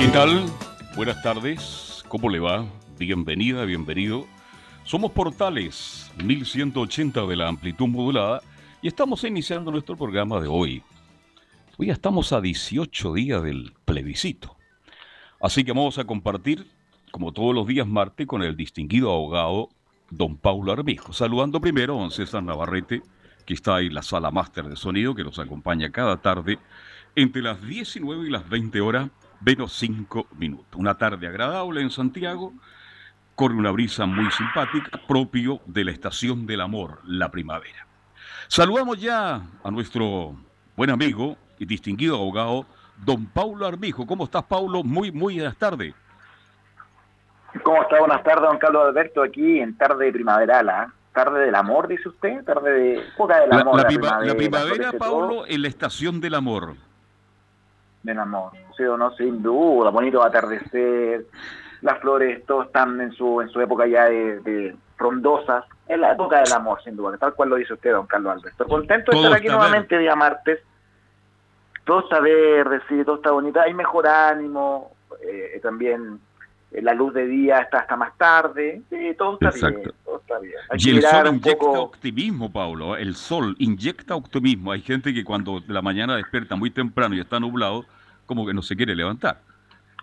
[0.00, 0.46] ¿Qué tal?
[0.96, 2.64] Buenas tardes, ¿cómo le va?
[2.98, 4.26] Bienvenida, bienvenido.
[4.82, 8.40] Somos Portales 1180 de la amplitud modulada
[8.80, 10.82] y estamos iniciando nuestro programa de hoy.
[11.76, 14.56] Hoy ya estamos a 18 días del plebiscito.
[15.38, 16.66] Así que vamos a compartir,
[17.10, 19.68] como todos los días martes, con el distinguido abogado
[20.08, 21.12] don Paulo Armijo.
[21.12, 23.02] Saludando primero a don César Navarrete,
[23.44, 26.58] que está ahí en la sala máster de sonido, que nos acompaña cada tarde
[27.16, 29.10] entre las 19 y las 20 horas,
[29.40, 30.74] menos 5 minutos.
[30.76, 32.52] Una tarde agradable en Santiago,
[33.34, 37.86] corre una brisa muy simpática, propio de la estación del amor, la primavera.
[38.48, 40.34] Saludamos ya a nuestro
[40.76, 42.66] buen amigo y distinguido abogado,
[43.04, 44.06] don Paulo Armijo.
[44.06, 44.82] ¿Cómo estás, Paulo?
[44.82, 45.94] Muy, muy buenas tardes.
[47.62, 47.98] ¿Cómo está?
[47.98, 50.92] Buenas tardes, don Carlos Alberto, aquí en tarde primaveral, ¿ah?
[51.12, 53.76] Tarde del amor, dice usted, tarde de época del amor.
[53.76, 56.76] La, primavera, primavera Paulo, en la estación del amor.
[58.02, 61.26] Del amor, sí o no, sin duda, bonito atardecer,
[61.82, 66.40] las flores, todos están en su, en su época ya de, frondosas, es la época
[66.40, 68.66] del amor, sin duda, tal cual lo dice usted, don Carlos Alberto.
[68.66, 70.60] Contento de estar aquí nuevamente día martes,
[71.84, 76.20] todo está verde, sí, todo está bonito, hay mejor ánimo, eh, también
[76.70, 79.92] eh, la luz de día está hasta más tarde, sí, todo está bien,
[80.30, 80.54] está bien.
[80.78, 85.82] y el sol inyecta optimismo, Pablo, el sol inyecta optimismo, hay gente que cuando la
[85.82, 87.84] mañana despierta muy temprano y está nublado,
[88.26, 89.38] como que no se quiere levantar.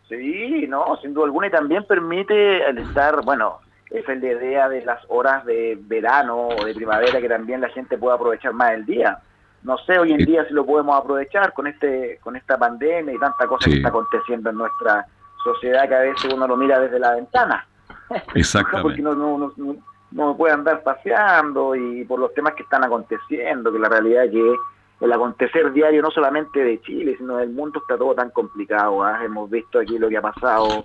[0.10, 3.60] Sí, no, sin duda alguna, y también permite el estar, bueno,
[3.90, 7.98] es la idea de las horas de verano o de primavera que también la gente
[7.98, 9.20] pueda aprovechar más el día.
[9.64, 13.18] No sé hoy en día si lo podemos aprovechar con este con esta pandemia y
[13.18, 15.06] tanta cosa que está aconteciendo en nuestra
[15.44, 17.66] sociedad que a veces uno lo mira desde la ventana.
[18.36, 18.84] Exactamente.
[18.84, 19.76] Porque no, no, no,
[20.12, 24.32] no puede andar paseando y por los temas que están aconteciendo, que la realidad es
[24.32, 24.56] que
[25.02, 29.04] el acontecer diario no solamente de Chile, sino del mundo está todo tan complicado.
[29.04, 29.24] ¿ah?
[29.24, 30.84] Hemos visto aquí lo que ha pasado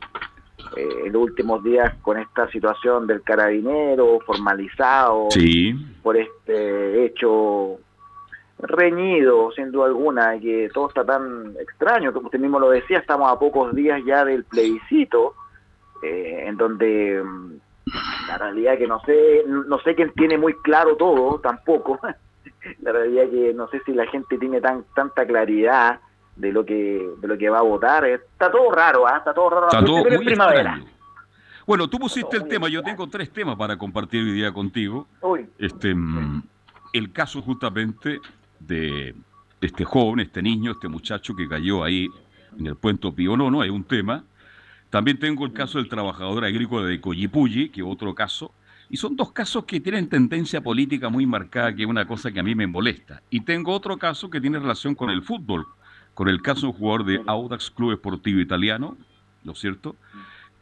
[0.77, 5.29] eh, en los últimos días con esta situación del carabinero formalizado
[6.03, 7.79] por este hecho
[8.59, 13.31] reñido, sin duda alguna, que todo está tan extraño, como usted mismo lo decía, estamos
[13.31, 15.35] a pocos días ya del plebiscito,
[16.03, 17.53] eh, en donde mm,
[18.29, 21.99] la realidad que no sé, no sé quién tiene muy claro todo, tampoco,
[22.83, 26.01] la realidad que no sé si la gente tiene tan tanta claridad
[26.37, 28.05] de lo que de lo que va a votar.
[28.05, 29.19] Está todo raro, ¿ah?
[29.19, 29.67] está todo raro.
[29.67, 30.81] Está todo muy primavera.
[31.67, 35.07] Bueno, tú pusiste el tema, yo tengo tres temas para compartir hoy día contigo.
[35.59, 36.43] Este, mm,
[36.93, 38.21] el caso justamente
[38.59, 39.15] de
[39.61, 42.09] este joven, este niño, este muchacho que cayó ahí
[42.59, 44.25] en el puente Pío Nono, hay un tema.
[44.93, 48.53] También tengo el caso del trabajador agrícola de Coyipulli, que otro caso.
[48.91, 52.41] Y son dos casos que tienen tendencia política muy marcada, que es una cosa que
[52.41, 53.23] a mí me molesta.
[53.31, 55.67] Y tengo otro caso que tiene relación con el fútbol,
[56.13, 58.99] con el caso de un jugador de Audax Club Esportivo Italiano,
[59.45, 59.97] ¿no es cierto?,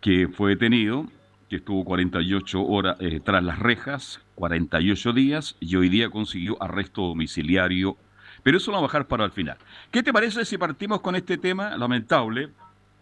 [0.00, 1.06] que fue detenido,
[1.48, 7.02] que estuvo 48 horas eh, tras las rejas, 48 días, y hoy día consiguió arresto
[7.02, 7.97] domiciliario.
[8.44, 9.58] Pero eso lo vamos a bajar para el final.
[9.91, 12.50] ¿Qué te parece si partimos con este tema lamentable,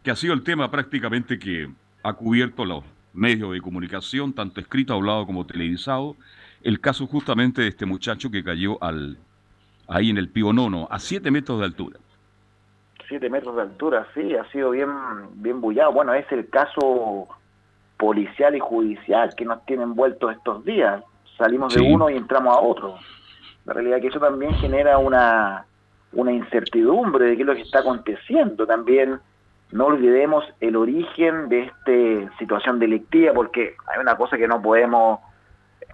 [0.08, 1.68] que ha sido el tema prácticamente que
[2.02, 2.82] ha cubierto los
[3.12, 6.16] medios de comunicación, tanto escrito, hablado como televisado,
[6.62, 9.18] el caso justamente de este muchacho que cayó al,
[9.86, 11.98] ahí en el Pío Nono, a 7 metros de altura.
[13.06, 14.88] 7 metros de altura, sí, ha sido bien,
[15.34, 15.92] bien bullado.
[15.92, 17.28] Bueno, es el caso
[17.98, 21.04] policial y judicial que nos tienen envueltos estos días.
[21.36, 22.94] Salimos de uno y entramos a otro.
[23.66, 25.66] La realidad es que eso también genera una,
[26.14, 28.66] una incertidumbre de qué es lo que está aconteciendo.
[28.66, 29.20] También
[29.70, 35.20] no olvidemos el origen de esta situación delictiva, porque hay una cosa que no podemos...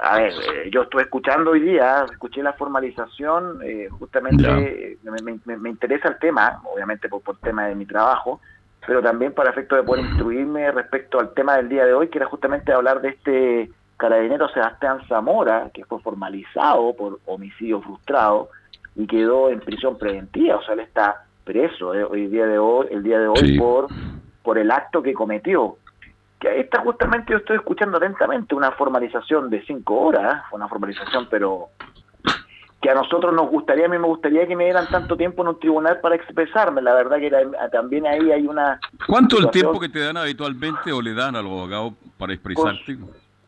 [0.01, 4.99] A ver, eh, yo estuve escuchando hoy día, escuché la formalización, eh, justamente
[5.45, 8.41] me, interesa el tema, obviamente por, por tema de mi trabajo,
[8.87, 12.19] pero también para efecto de poder instruirme respecto al tema del día de hoy, que
[12.19, 18.49] era justamente hablar de este carabinero Sebastián Zamora, que fue formalizado por homicidio frustrado
[18.97, 22.89] y quedó en prisión preventiva, o sea, él está preso eh, hoy día de hoy,
[22.91, 23.89] el día de hoy por,
[24.43, 25.77] por el acto que cometió.
[26.41, 31.29] Que ahí está justamente, yo estoy escuchando atentamente una formalización de cinco horas, una formalización
[31.31, 31.69] pero
[32.85, 35.49] que a nosotros nos gustaría, a mí me gustaría que me dieran tanto tiempo en
[35.49, 36.83] un tribunal para expresarme.
[36.83, 37.33] La verdad que
[37.73, 38.79] también ahí hay una...
[39.07, 42.99] ¿Cuánto el tiempo que te dan habitualmente o le dan al abogado para expresarte?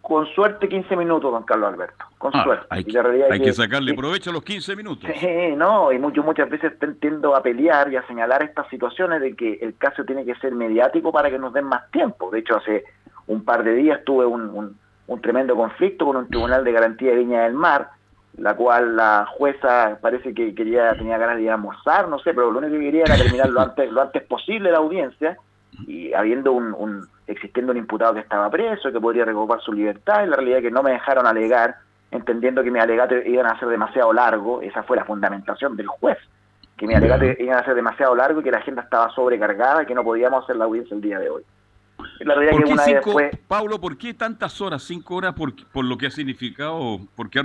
[0.06, 2.04] Con, suerte 15 minutos, don Carlos Alberto.
[2.18, 2.66] Con ah, suerte.
[2.70, 5.10] Hay, que, sacarle provecho a los 15 minutos.
[5.18, 9.34] Sí, no, y mucho, muchas veces tiendo a pelear y a señalar estas situaciones de
[9.34, 12.30] que el caso tiene que ser mediático para que nos den más tiempo.
[12.30, 12.84] De hecho, hace
[13.26, 17.16] un par de días tuve un, un tremendo conflicto con un tribunal de garantía de
[17.16, 17.90] Viña del Mar
[18.38, 22.34] la cual la jueza parece que quería tenía ganas de ir a almorzar, no sé,
[22.34, 25.38] pero lo único que quería era terminar lo antes lo antes posible la audiencia
[25.86, 30.30] y habiendo un, existiendo un imputado que estaba preso, que podría recuperar su libertad, en
[30.30, 31.76] la realidad que no me dejaron alegar,
[32.10, 36.18] entendiendo que mis alegatos iban a ser demasiado largo, esa fue la fundamentación del juez,
[36.76, 39.86] que mis alegatos iban a ser demasiado largo y que la agenda estaba sobrecargada y
[39.86, 41.42] que no podíamos hacer la audiencia el día de hoy.
[41.96, 43.18] ¿Por qué cinco,
[43.48, 47.40] Pablo, ¿por qué tantas horas, cinco horas, por, por lo que ha significado, por qué
[47.40, 47.42] ha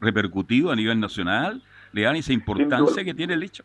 [0.00, 1.62] repercutido a nivel nacional?
[1.92, 3.64] ¿Le dan esa importancia que tiene el hecho?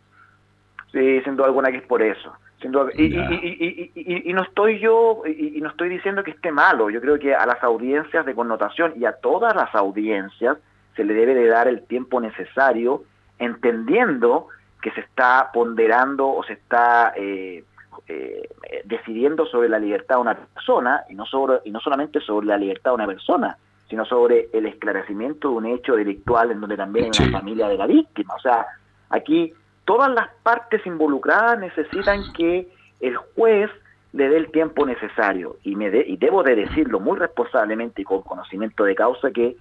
[0.91, 2.33] Sí, sin duda alguna que es por eso.
[2.63, 7.45] Y, no estoy yo, y, no estoy diciendo que esté malo, yo creo que a
[7.45, 10.57] las audiencias de connotación y a todas las audiencias
[10.95, 13.03] se le debe de dar el tiempo necesario,
[13.37, 14.47] entendiendo
[14.81, 17.13] que se está ponderando o se está...
[17.15, 17.63] Eh,
[18.07, 18.49] eh,
[18.83, 22.57] decidiendo sobre la libertad de una persona y no, sobre, y no solamente sobre la
[22.57, 23.57] libertad de una persona,
[23.89, 27.77] sino sobre el esclarecimiento de un hecho delictual en donde también hay una familia de
[27.77, 28.35] la víctima.
[28.35, 28.67] O sea,
[29.09, 29.53] aquí
[29.85, 32.67] todas las partes involucradas necesitan que
[32.99, 33.69] el juez
[34.13, 38.21] le dé el tiempo necesario y, me y debo de decirlo muy responsablemente y con
[38.21, 39.57] conocimiento de causa que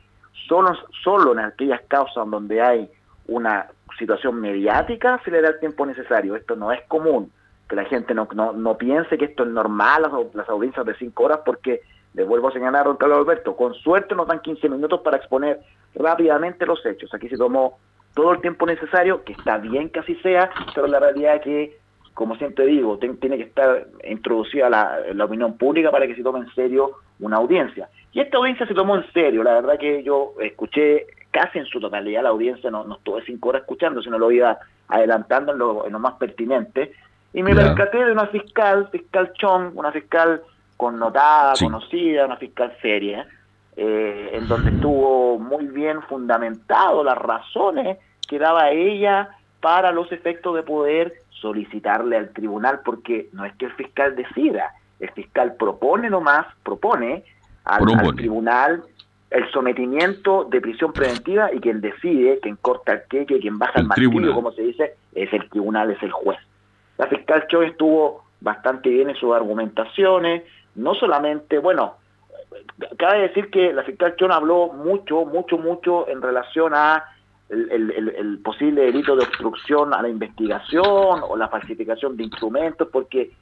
[0.49, 2.89] solo, solo en aquellas causas donde hay
[3.27, 3.67] una
[3.99, 6.37] situación mediática se le da el tiempo necesario.
[6.37, 7.33] Esto no es común
[7.69, 11.25] que la gente no, no, piense que esto es normal, las, las audiencias de cinco
[11.25, 11.81] horas, porque,
[12.15, 15.17] le vuelvo a señalar a don Carlos Alberto, con suerte nos dan 15 minutos para
[15.17, 15.61] exponer
[15.97, 17.13] rápidamente los hechos.
[17.13, 17.79] Aquí se tomó
[18.15, 21.79] todo el tiempo necesario, que está bien que así sea, pero la realidad es que,
[22.15, 26.41] como siempre digo, tiene que estar introducida la, la opinión pública para que se tome
[26.41, 27.89] en serio una audiencia.
[28.13, 31.81] Y esta audiencia se tomó en serio, la verdad que yo escuché casi en su
[31.81, 34.57] totalidad la audiencia, no, no estuve cinco horas escuchando, sino lo iba
[34.87, 36.93] adelantando en lo, en lo más pertinente,
[37.33, 40.43] y me percaté de una fiscal, fiscal Chong, una fiscal
[40.77, 43.27] connotada, conocida, una fiscal seria,
[43.77, 47.99] eh, en donde estuvo muy bien fundamentado las razones
[48.29, 49.31] que daba ella
[49.61, 54.75] para los efectos de poder solicitarle al tribunal, porque no es que el fiscal decida,
[55.01, 57.25] el fiscal propone nomás, propone
[57.65, 57.85] al,
[58.15, 58.85] tribunal
[59.31, 63.87] el sometimiento de prisión preventiva y quien decide, quien corta el queque, quien baja el,
[63.87, 66.39] martillo, como se dice, es el tribunal, es el juez.
[66.97, 70.45] La fiscal Cho estuvo bastante bien en sus argumentaciones,
[70.77, 71.97] no solamente, bueno,
[72.99, 77.05] cabe decir que la fiscal Cho habló mucho, mucho, mucho en relación a
[77.49, 83.33] el, posible delito de obstrucción a la investigación o la falsificación de instrumentos, porque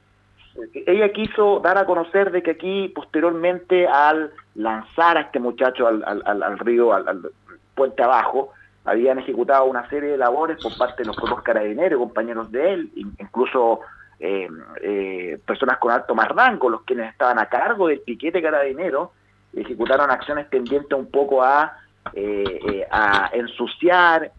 [0.85, 6.03] ella quiso dar a conocer de que aquí posteriormente al lanzar a este muchacho al,
[6.25, 7.31] al río, al,
[7.75, 8.51] puente abajo,
[8.85, 12.91] habían ejecutado una serie de labores por parte de los propios carabineros, compañeros de él,
[12.95, 13.79] incluso
[14.25, 14.47] eh,
[14.81, 19.11] eh, personas con alto más rango, los quienes estaban a cargo del piquete carabinero,
[19.53, 21.77] ejecutaron acciones tendientes un poco a,
[22.13, 24.31] eh, a ensuciar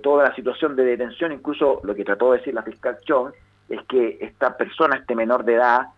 [0.00, 3.32] toda la situación de detención, incluso lo que trató de decir la fiscal Chong,
[3.68, 5.88] es que esta persona, este menor de edad,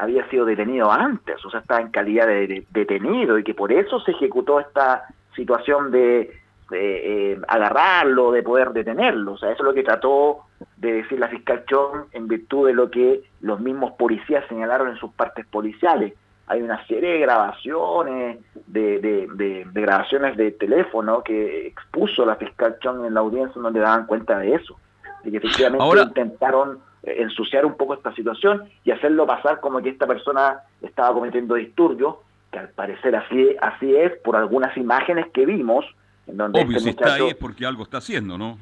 [0.00, 3.98] había sido detenido antes, o sea, estaba en calidad de detenido y que por eso
[4.02, 5.02] se ejecutó esta
[5.34, 6.42] situación de
[6.74, 9.32] eh, agarrarlo, de poder detenerlo.
[9.32, 12.74] O sea, eso es lo que trató de decir la fiscal Chong en virtud de
[12.74, 16.14] lo que los mismos policías señalaron en sus partes policiales.
[16.46, 23.04] Hay una serie de grabaciones, de, de, grabaciones de teléfono que expuso la fiscal Chong
[23.04, 24.76] en la audiencia donde daban cuenta de eso,
[25.24, 29.90] de que efectivamente intentaron eh, ensuciar un poco esta situación y hacerlo pasar como que
[29.90, 32.16] esta persona estaba cometiendo disturbios,
[32.50, 35.86] que al parecer así, así es por algunas imágenes que vimos,
[36.26, 38.58] Obvio, este si está ahí es porque algo está haciendo, ¿no?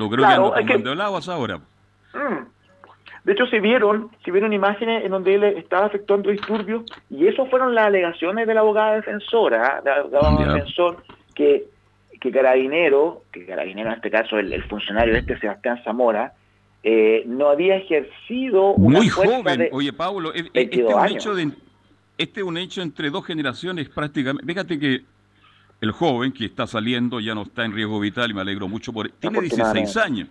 [0.00, 1.58] No creo que ande tomando el agua ahora.
[1.58, 2.46] Mm.
[3.24, 7.44] De hecho, se vieron, se vieron imágenes en donde él estaba efectuando disturbios y eso
[7.46, 11.04] fueron las alegaciones de la abogada defensora, la abogada defensor,
[11.34, 11.64] que,
[12.18, 16.32] que Carabinero, que Carabinero en este caso el, funcionario este Sebastián Zamora,
[16.82, 21.50] eh, no había ejercido una Muy joven, oye Pablo, este es, un hecho de,
[22.16, 24.46] este es un hecho entre dos generaciones prácticamente.
[24.46, 25.02] Fíjate que
[25.80, 28.92] el joven que está saliendo ya no está en riesgo vital y me alegro mucho
[28.92, 29.12] por él.
[29.18, 30.28] Tiene 16 años.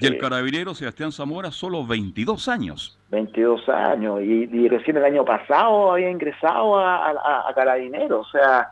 [0.00, 2.98] Y el carabinero Sebastián Zamora solo 22 años.
[3.10, 4.22] 22 años.
[4.22, 7.10] Y, recién el año pasado había ingresado a,
[7.48, 8.20] a, carabinero.
[8.20, 8.70] O sea,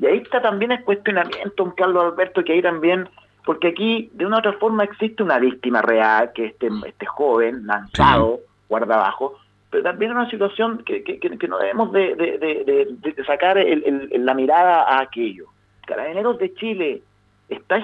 [0.00, 3.08] y ahí está también el cuestionamiento, Carlos Alberto, que ahí también
[3.44, 7.66] porque aquí de una u otra forma existe una víctima real, que este, este joven
[7.66, 9.36] lanzado, guarda abajo,
[9.70, 15.46] pero también una situación que, que, no debemos de, sacar la mirada a aquello.
[15.94, 17.02] Carabineros de Chile
[17.48, 17.76] está,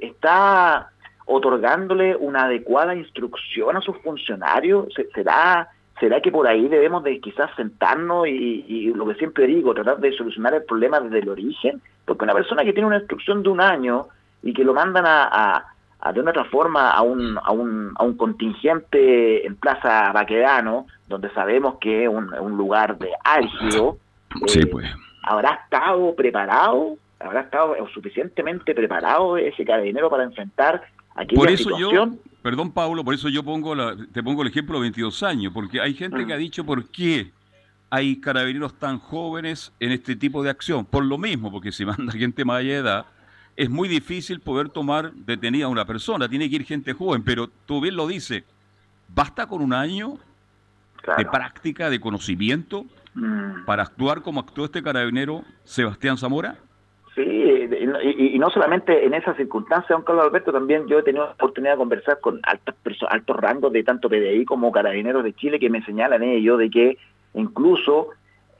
[0.00, 0.90] está
[1.26, 4.88] otorgándole una adecuada instrucción a sus funcionarios?
[5.14, 5.68] ¿Será,
[6.00, 10.12] será que por ahí debemos de quizás sentarnos y, lo que siempre digo, tratar de
[10.12, 11.80] solucionar el problema desde el origen?
[12.04, 14.06] Porque una persona que tiene una instrucción de un año
[14.42, 15.64] y que lo mandan a,
[16.12, 21.30] de una otra forma a un, a, un, a un contingente en Plaza Baquedano, donde
[21.30, 23.98] sabemos que es un, lugar de álgido,
[24.46, 24.90] sí, pues.
[25.22, 26.96] ¿habrá estado preparado?
[27.22, 30.82] ¿Habrá estado suficientemente preparado ese carabinero para enfrentar
[31.34, 31.90] por eso yo,
[32.42, 35.80] perdón Pablo, por eso yo pongo la, te pongo el ejemplo de 22 años, porque
[35.80, 36.40] hay gente que ha mm.
[36.40, 37.30] dicho por qué
[37.90, 40.86] hay carabineros tan jóvenes en este tipo de acción.
[40.86, 43.06] Por lo mismo, porque si manda gente más de edad,
[43.56, 47.48] es muy difícil poder tomar detenida a una persona, tiene que ir gente joven, pero
[47.66, 48.44] tú bien lo dices,
[49.08, 50.14] basta con un año
[51.18, 53.66] de práctica, de conocimiento, mm.
[53.66, 56.56] para actuar como actuó este carabinero Sebastián Zamora.
[57.14, 61.32] Sí, y, no solamente en esas circunstancias, don Carlos Alberto, también yo he tenido la
[61.32, 62.74] oportunidad de conversar con altos,
[63.08, 66.96] altos rangos de tanto PDI como Carabineros de Chile que me señalan ellos de que
[67.34, 68.08] incluso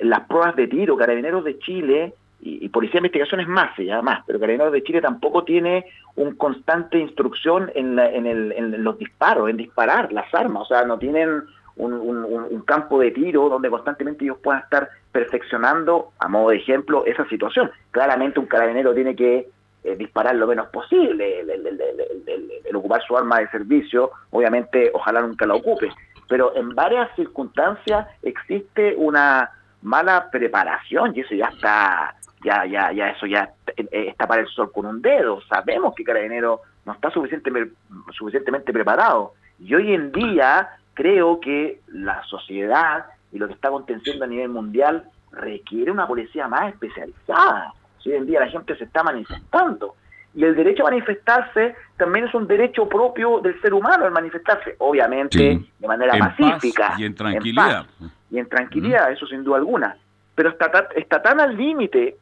[0.00, 4.02] las pruebas de tiro, Carabineros de Chile y, Policía de Investigación es más, se llama
[4.02, 8.98] más, pero Carabineros de Chile tampoco tiene un constante instrucción en, en, el, en los
[8.98, 11.42] disparos, en disparar las armas, o sea, no tienen
[11.76, 17.26] un, campo de tiro donde constantemente ellos puedan estar perfeccionando, a modo de ejemplo, esa
[17.28, 17.70] situación.
[17.90, 19.48] Claramente un carabinero tiene que
[19.84, 25.54] eh, disparar lo menos posible, el, ocupar su arma de servicio, obviamente ojalá nunca la
[25.54, 25.92] ocupe,
[26.28, 29.50] pero en varias circunstancias existe una
[29.82, 34.48] mala preparación y eso ya está, ya, ya, ya eso ya eh, está para el
[34.48, 35.42] sol con un dedo.
[35.42, 37.74] Sabemos que carabinero no está suficientemente,
[38.12, 44.24] suficientemente preparado y hoy en día creo que la sociedad y lo que está aconteciendo
[44.24, 47.72] a nivel mundial requiere una policía más especializada.
[48.04, 49.94] hoy en día la gente se está manifestando.
[50.34, 54.76] Y el derecho a manifestarse también es un derecho propio del ser humano, el manifestarse,
[54.78, 56.94] obviamente de manera pacífica.
[56.98, 57.86] y en tranquilidad.
[58.30, 59.96] y en tranquilidad, eso sin duda alguna.
[60.34, 62.16] Pero está, está tan al límite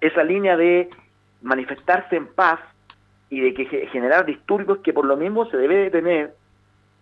[0.00, 0.90] esa línea de
[1.42, 2.58] manifestarse en paz
[3.30, 6.34] y de que generar disturbios que por lo mismo se debe de tener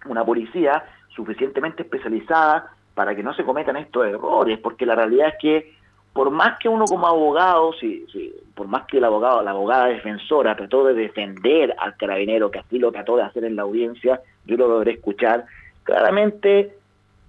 [0.06, 5.34] una policía suficientemente especializada para que no se cometan estos errores, porque la realidad es
[5.40, 5.74] que
[6.12, 8.06] por más que uno como abogado, si,
[8.54, 12.78] por más que el abogado, la abogada defensora trató de defender al carabinero, que así
[12.78, 15.44] lo trató de hacer en la audiencia, yo lo logré escuchar,
[15.82, 16.76] claramente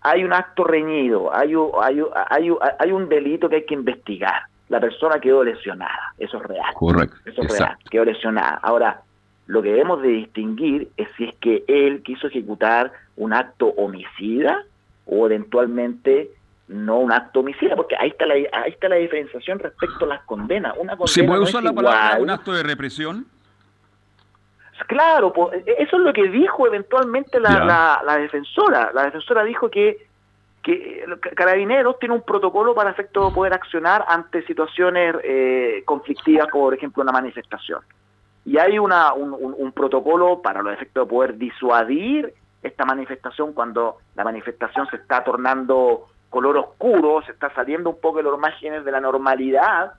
[0.01, 4.43] hay un acto reñido, hay, hay, hay, hay un delito que hay que investigar.
[4.69, 6.73] La persona quedó lesionada, eso es real.
[6.75, 7.17] Correcto.
[7.25, 8.59] Eso es real, quedó lesionada.
[8.61, 9.01] Ahora,
[9.47, 14.63] lo que debemos de distinguir es si es que él quiso ejecutar un acto homicida
[15.05, 16.31] o eventualmente
[16.67, 20.21] no un acto homicida, porque ahí está la, ahí está la diferenciación respecto a las
[20.23, 20.73] condenas.
[20.79, 23.27] Una ¿Se puede usar la palabra un acto de represión?
[24.87, 25.31] Claro,
[25.77, 28.91] eso es lo que dijo eventualmente la, la, defensora.
[28.93, 30.07] La defensora dijo que,
[30.63, 36.65] que Carabineros tiene un protocolo para efecto de poder accionar ante situaciones eh, conflictivas, como
[36.65, 37.79] por ejemplo una manifestación
[38.45, 44.23] y hay una, un, protocolo para los efectos de poder disuadir esta manifestación cuando la
[44.23, 48.91] manifestación se está tornando color oscuro, se está saliendo un poco de los márgenes de
[48.91, 49.93] la normalidad,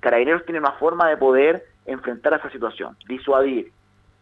[0.00, 3.70] Carabineros tiene una forma de poder enfrentar esa situación, disuadir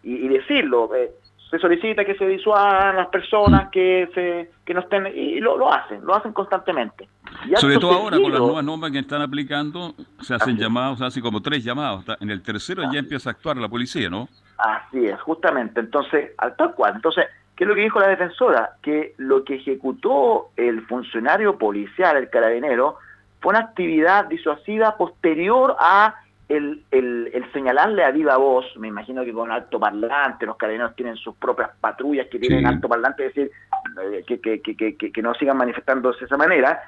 [0.03, 0.95] y, decirlo.
[0.95, 1.11] Eh,
[1.51, 6.05] se solicita que se disuadan las personas que se que no estén y lo hacen,
[6.05, 7.09] lo hacen constantemente.
[7.57, 11.23] Sobre todo ahora con las nuevas normas que están aplicando, se hacen llamados, se hacen
[11.23, 12.05] como tres llamados.
[12.21, 14.29] En el tercero ya empieza a actuar la policía, ¿no?
[14.59, 15.81] Así es, justamente.
[15.81, 16.95] Entonces, al tal cual.
[16.97, 18.77] Entonces, ¿qué es lo que dijo la defensora?
[18.83, 22.99] Que lo que ejecutó el funcionario policial, el carabinero,
[23.41, 26.15] fue una actividad disuasiva posterior a
[26.51, 31.17] el, el, señalarle a viva voz, me imagino que con alto parlante, los carabineros tienen
[31.17, 33.53] sus propias patrullas que tienen alto parlante, es decir,
[34.03, 36.83] eh, que, que, que, que, no sigan manifestándose de esa manera,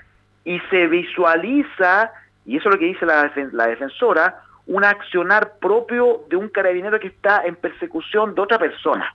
[0.45, 2.13] y se visualiza,
[2.45, 6.99] y eso es lo que dice la, la defensora, un accionar propio de un carabinero
[7.01, 9.15] que está en persecución de otra persona,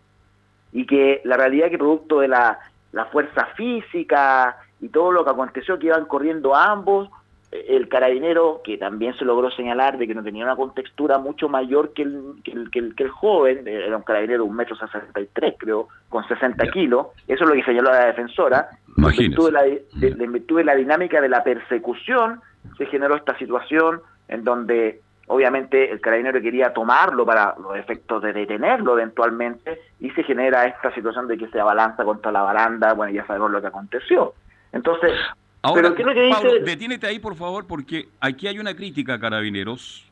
[0.71, 2.59] y que la realidad es que producto de la,
[2.91, 7.09] la fuerza física y todo lo que aconteció, que iban corriendo ambos,
[7.51, 11.93] el carabinero, que también se logró señalar de que no tenía una contextura mucho mayor
[11.93, 15.27] que el, que el, que el, joven, era un carabinero de un metro sesenta y
[15.27, 19.51] tres, creo, con 60 kilos, eso es lo que señaló la defensora, en virtud, de
[19.51, 22.41] la, de, la dinámica de la persecución,
[22.77, 28.33] se generó esta situación en donde obviamente el carabinero quería tomarlo para los efectos de
[28.33, 33.13] detenerlo eventualmente y se genera esta situación de que se abalanza contra la baranda, bueno,
[33.13, 34.33] ya sabemos lo que aconteció.
[34.73, 35.13] Entonces,
[35.61, 40.05] Ahora, pero ¿qué Pablo, detínete ahí por favor porque aquí hay una crítica a carabineros.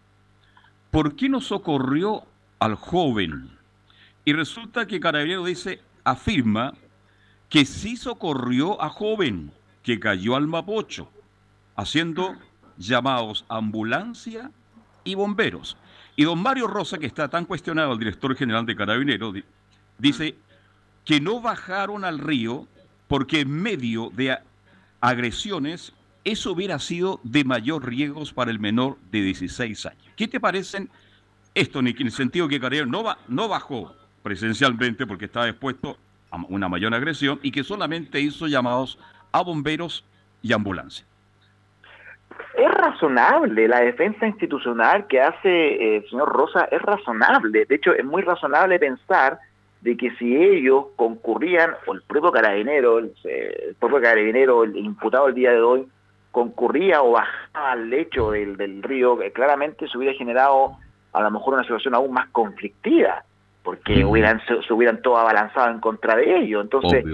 [0.92, 2.24] ¿Por qué no socorrió
[2.60, 3.50] al joven?
[4.24, 6.74] Y resulta que carabinero dice, afirma
[7.50, 9.52] que sí socorrió a joven
[9.84, 11.10] que cayó al Mapocho,
[11.76, 12.36] haciendo
[12.78, 14.52] llamados ambulancia
[15.04, 15.78] y bomberos.
[16.16, 19.36] Y don Mario Rosa, que está tan cuestionado, el director general de Carabineros,
[19.98, 20.36] dice
[21.04, 22.68] que no bajaron al río
[23.08, 24.38] porque en medio de
[25.02, 30.04] agresiones eso hubiera sido de mayor riesgo para el menor de 16 años.
[30.16, 30.90] ¿Qué te parecen
[31.54, 35.98] esto, Nicky, en el sentido que Carabineros no, no bajó presencialmente porque estaba expuesto
[36.32, 38.98] a una mayor agresión y que solamente hizo llamados
[39.32, 40.04] a bomberos
[40.42, 41.06] y ambulancia?
[42.58, 47.66] es razonable, la defensa institucional que hace eh, el señor Rosa es razonable.
[47.66, 49.40] De hecho, es muy razonable pensar
[49.86, 53.14] de que si ellos concurrían, o el propio carabinero, el,
[53.80, 55.88] propio carabinero, el imputado el día de hoy,
[56.32, 60.76] concurría o bajaba al lecho del, del río, eh, claramente se hubiera generado
[61.14, 63.24] a lo mejor una situación aún más conflictiva,
[63.62, 66.64] porque hubieran, se, hubieran todo abalanzado en contra de ellos.
[66.64, 67.06] Entonces,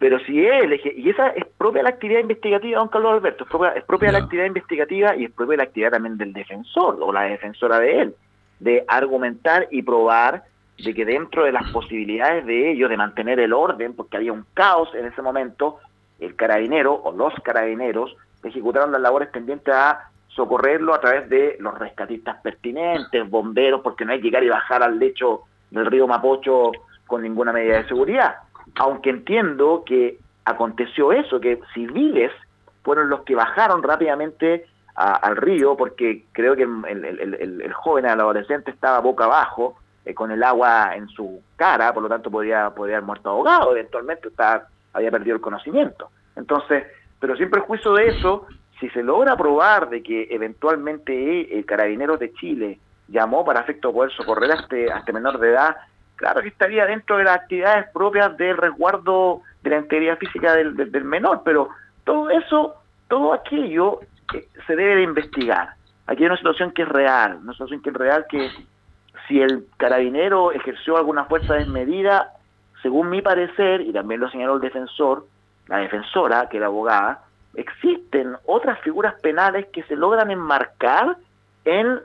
[0.00, 3.50] pero si él, y esa es propia de la actividad investigativa, don Carlos Alberto, es
[3.50, 6.32] propia, es propia de la actividad investigativa y es propia de la actividad también del
[6.32, 8.14] defensor o la defensora de él,
[8.58, 10.42] de argumentar y probar
[10.78, 14.44] de que dentro de las posibilidades de ellos de mantener el orden, porque había un
[14.54, 15.78] caos en ese momento,
[16.20, 21.78] el carabinero o los carabineros ejecutaron las labores pendientes a socorrerlo a través de los
[21.78, 26.72] rescatistas pertinentes, bomberos, porque no hay que llegar y bajar al lecho del río Mapocho
[27.06, 28.36] con ninguna medida de seguridad.
[28.76, 32.30] Aunque entiendo que aconteció eso, que civiles
[32.82, 39.00] fueron los que bajaron rápidamente al río, porque creo que el, joven, el adolescente estaba
[39.00, 43.06] boca abajo, eh, con el agua en su cara, por lo tanto podía, podía haber
[43.06, 46.10] muerto ahogado, eventualmente estaba, había perdido el conocimiento.
[46.36, 46.84] Entonces,
[47.18, 48.46] pero sin perjuicio de eso,
[48.78, 54.12] si se logra probar de que eventualmente el carabinero de Chile llamó para efecto poder
[54.12, 55.76] socorrer a este, a este menor de edad,
[56.14, 61.04] claro que estaría dentro de las actividades propias del resguardo de la integridad física del,
[61.04, 61.70] menor, pero
[62.04, 62.76] todo eso,
[63.08, 64.02] todo aquello
[64.34, 65.70] eh, se debe de investigar.
[66.06, 68.50] Aquí hay una situación que es real, una situación que es real que
[69.28, 72.32] si el carabinero ejerció alguna fuerza desmedida,
[72.82, 75.26] según mi parecer, y también lo señaló el defensor,
[75.68, 81.16] la defensora, que era abogada, existen otras figuras penales que se logran enmarcar
[81.64, 82.00] en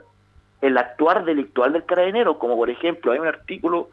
[0.60, 3.90] el actuar delictual del carabinero, como por ejemplo hay un artículo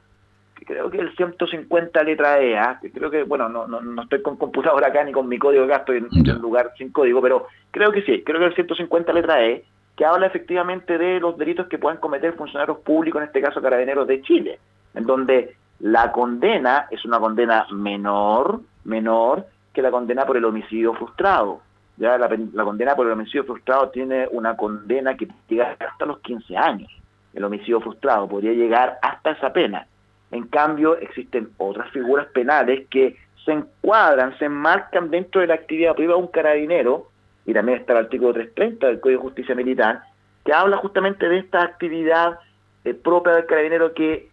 [0.66, 2.80] creo que el 150 letra E, ¿ah?
[2.94, 5.70] creo que, bueno, no, no, no, estoy con computadora acá ni con mi código de
[5.70, 9.44] gasto en, en lugar sin código, pero creo que sí, creo que el 150 letra
[9.44, 9.64] E,
[10.00, 14.08] que habla efectivamente de los delitos que puedan cometer funcionarios públicos, en este caso carabineros
[14.08, 14.58] de Chile,
[14.94, 20.94] en donde la condena es una condena menor, menor que la condena por el homicidio
[20.94, 21.60] frustrado.
[21.98, 26.20] Ya la, la condena por el homicidio frustrado tiene una condena que llega hasta los
[26.20, 26.90] 15 años.
[27.34, 29.86] El homicidio frustrado podría llegar hasta esa pena.
[30.32, 35.94] En cambio, existen otras figuras penales que se encuadran, se enmarcan dentro de la actividad
[35.94, 37.10] privada de un carabinero,
[37.46, 40.04] y también está el artículo 330 del Código de Justicia Militar,
[40.46, 42.40] que habla justamente de esta actividad
[42.86, 44.30] eh, propia del carabinero que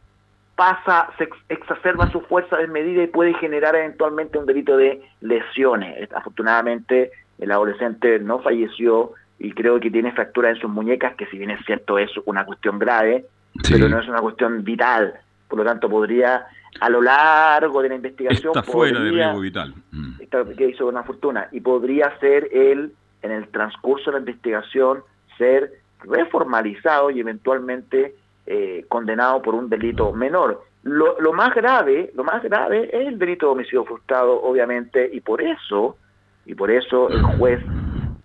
[0.54, 6.08] pasa, se exacerba su fuerza desmedida y puede generar eventualmente un delito de lesiones.
[6.14, 11.36] Afortunadamente, el adolescente no falleció y creo que tiene fractura en sus muñecas, que si
[11.36, 13.26] bien es cierto es una cuestión grave,
[13.70, 16.46] pero no es una cuestión vital por lo tanto podría
[16.80, 19.74] a lo largo de la investigación está fuera de riesgo vital.
[19.90, 20.12] Mm.
[20.56, 21.48] que hizo una fortuna.
[21.52, 25.02] Y podría ser él en el transcurso de la investigación
[25.38, 28.14] ser reformalizado y eventualmente
[28.46, 30.64] eh, condenado por un delito menor.
[30.82, 35.20] Lo, lo más grave lo más grave es el delito de homicidio frustrado obviamente y
[35.20, 35.96] por eso
[36.44, 37.60] y por eso el juez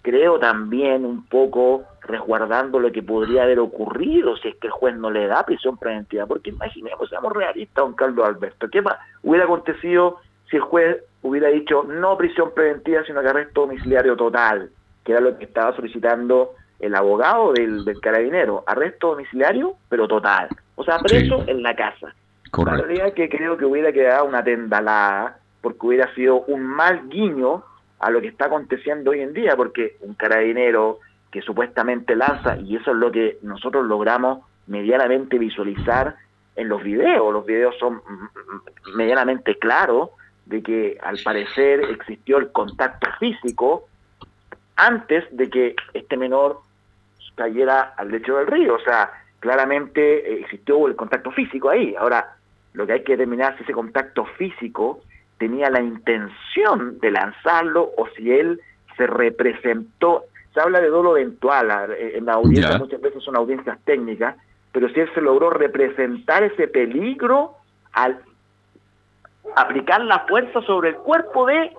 [0.02, 4.96] creo también un poco resguardando lo que podría haber ocurrido si es que el juez
[4.96, 6.26] no le da prisión preventiva.
[6.26, 8.84] Porque imaginemos, seamos realistas, don Carlos Alberto, ¿qué
[9.24, 14.70] hubiera acontecido si el juez hubiera dicho no prisión preventiva, sino que arresto domiciliario total,
[15.04, 20.50] que era lo que estaba solicitando el abogado del, carabinero, arresto domiciliario, pero total.
[20.76, 22.14] O sea, preso en la casa.
[22.66, 27.08] La realidad es que creo que hubiera quedado una tendalada, porque hubiera sido un mal
[27.08, 27.64] guiño
[28.02, 31.00] a lo que está aconteciendo hoy en día, porque un carabinero
[31.32, 36.16] que supuestamente lanza, y eso es lo que nosotros logramos medianamente visualizar
[36.56, 38.02] en los videos, los videos son
[38.96, 40.10] medianamente claros
[40.46, 43.88] de que al parecer existió el contacto físico
[44.76, 46.60] antes de que este menor
[47.36, 48.76] cayera al lecho del río.
[48.76, 51.96] O sea, claramente eh, existió el contacto físico ahí.
[51.96, 52.36] Ahora,
[52.74, 55.02] lo que hay que determinar es si ese contacto físico
[55.42, 58.62] tenía la intención de lanzarlo o si él
[58.96, 60.26] se representó.
[60.54, 64.36] Se habla de dolo eventual, en la audiencia muchas veces son audiencias técnicas,
[64.72, 67.56] pero si él se logró representar ese peligro
[67.92, 68.20] al
[69.56, 71.76] aplicar la fuerza sobre el cuerpo de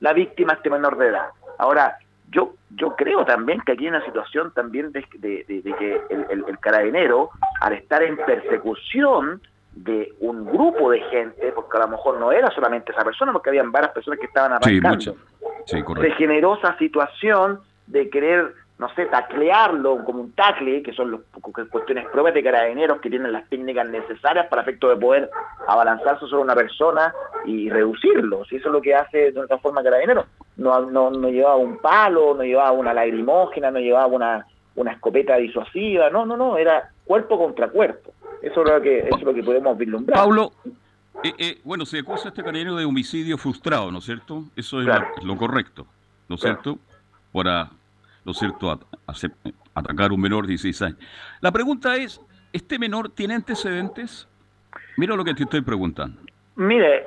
[0.00, 1.28] la víctima este menor de edad.
[1.58, 1.98] Ahora,
[2.32, 7.74] yo yo creo también que aquí hay una situación también de, que el, carabinero, al
[7.74, 9.40] estar en persecución
[9.74, 13.50] de un grupo de gente, porque a lo mejor no era solamente esa persona, porque
[13.50, 15.16] habían varias personas que estaban arrancando,
[15.66, 21.20] se generó esa situación de querer no sé, taclearlo como un tacle, que son las
[21.68, 25.30] cuestiones propias de carabineros que tienen las técnicas necesarias para efecto de poder
[25.68, 28.44] abalanzarse sobre una persona y reducirlo.
[28.46, 30.26] Si eso es lo que hace de otra forma carabineros.
[30.56, 35.36] No, no, no llevaba un palo, no llevaba una lagrimógena, no llevaba una, una escopeta
[35.36, 38.12] disuasiva, no, no, no, era cuerpo contra cuerpo.
[38.42, 40.18] Eso es lo que, eso es lo que podemos vislumbrar.
[40.18, 40.52] Pablo,
[41.22, 44.44] eh, eh, bueno, se acusa a este carabinero de homicidio frustrado, ¿no es cierto?
[44.56, 44.88] Eso es
[45.22, 45.86] lo, correcto,
[46.28, 46.78] ¿no es cierto?
[47.32, 47.70] Para
[48.24, 48.78] ¿no es cierto?, a,
[49.74, 50.98] atacar a un menor de 16 años.
[51.40, 52.20] La pregunta es,
[52.52, 54.26] ¿este menor tiene antecedentes?
[54.96, 56.20] Mira lo que te estoy preguntando.
[56.56, 57.06] Mire,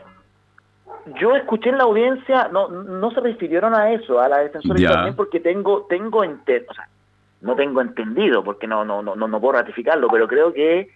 [1.19, 5.15] yo escuché en la audiencia, no, no se refirieron a eso, a la defensora también
[5.15, 6.89] porque tengo, tengo o sea,
[7.41, 10.91] no tengo entendido, porque no, no, no, no puedo ratificarlo, pero creo que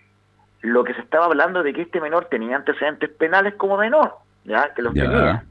[0.62, 4.14] lo que se estaba hablando de que este menor tenía antecedentes penales como menor,
[4.46, 5.44] ya, que los tenía.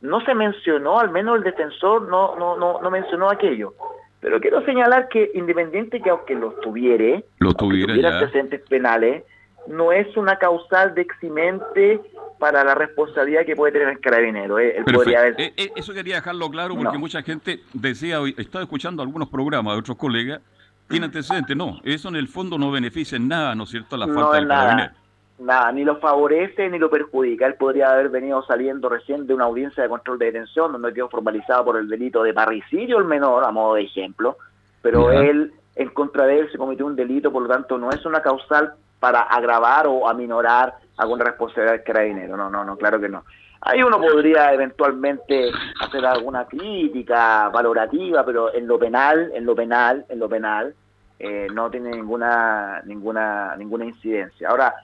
[0.00, 3.74] No se mencionó, al menos el defensor no, no, no, no mencionó aquello.
[4.20, 9.24] Pero quiero señalar que independiente que aunque los tuviere, los tuviera, antecedentes penales,
[9.68, 12.00] no es una causal de eximente
[12.38, 14.58] para la responsabilidad que puede tener el carabinero.
[14.58, 14.76] ¿eh?
[14.78, 19.80] Eh, eh, eso quería dejarlo claro porque mucha gente decía, estaba escuchando algunos programas de
[19.80, 20.40] otros colegas,
[20.88, 21.56] tiene antecedentes.
[21.56, 24.48] No, eso en el fondo no beneficia en nada, ¿no es cierto?, la falta del
[24.48, 24.92] carabinero
[25.38, 27.46] nada, ni lo favorece ni lo perjudica.
[27.46, 31.08] Él podría haber venido saliendo recién de una audiencia de control de detención donde quedó
[31.08, 34.36] formalizado por el delito de parricidio el menor, a modo de ejemplo,
[34.82, 38.04] pero él, en contra de él, se cometió un delito, por lo tanto, no es
[38.04, 42.36] una causal para agravar o aminorar alguna responsabilidad del carabinero.
[42.36, 43.24] No, no, no, claro que no.
[43.60, 50.04] Ahí uno podría eventualmente hacer alguna crítica valorativa, pero en lo penal, en lo penal,
[50.08, 50.74] en lo penal,
[51.18, 54.48] eh, no tiene ninguna, ninguna, ninguna incidencia.
[54.48, 54.74] Ahora,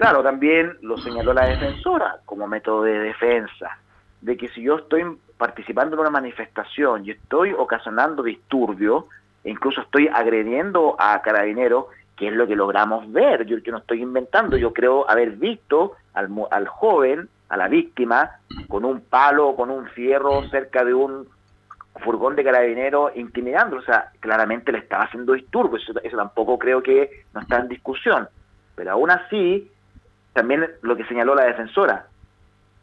[0.00, 3.78] Claro, también lo señaló la defensora como método de defensa,
[4.22, 5.04] de que si yo estoy
[5.36, 9.04] participando en una manifestación y estoy ocasionando disturbios,
[9.44, 11.84] e incluso estoy agrediendo a carabineros,
[12.16, 16.30] que es lo que logramos ver, yo, no estoy inventando, yo creo haber visto al,
[16.50, 21.28] al joven, a la víctima, con un palo o con un fierro cerca de un
[22.02, 27.24] furgón de carabineros intimidando, o sea, claramente le estaba haciendo disturbios, eso tampoco creo que
[27.34, 28.28] no está en discusión,
[28.74, 29.70] pero aún así
[30.32, 32.06] también lo que señaló la defensora,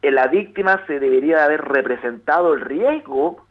[0.02, 3.46] en la víctima se debería haber representado el riesgo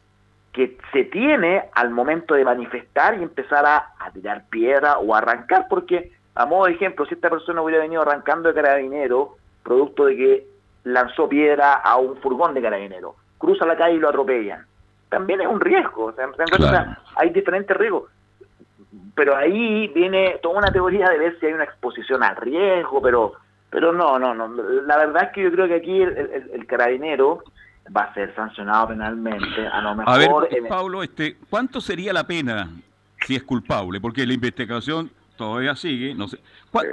[0.53, 6.11] que se tiene al momento de manifestar y empezar a, tirar piedra o arrancar, porque
[6.35, 10.47] a modo de ejemplo, si esta persona hubiera venido arrancando de carabinero, producto de que
[10.93, 14.65] lanzó piedra a un furgón de carabinero, cruza la calle y lo atropellan,
[15.09, 18.11] también es un riesgo, o sea, hay diferentes riesgos.
[19.15, 23.33] Pero ahí viene toda una teoría de ver si hay una exposición al riesgo, pero
[23.69, 24.47] pero no, no, no.
[24.47, 27.43] La verdad es que yo creo que aquí el, carabinero
[27.95, 29.67] va a ser sancionado penalmente.
[29.67, 30.13] A lo mejor.
[30.13, 30.29] A ver,
[30.69, 32.69] Pablo, este, ¿cuánto sería la pena
[33.25, 33.99] si es culpable?
[33.99, 36.13] Porque la investigación todavía sigue.
[36.13, 36.39] No sé.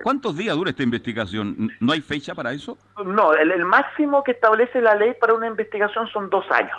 [0.03, 1.71] ¿Cuántos días dura esta investigación?
[1.81, 2.79] ¿No hay fecha para eso?
[3.05, 6.77] No, el, máximo que establece la ley para una investigación son dos años.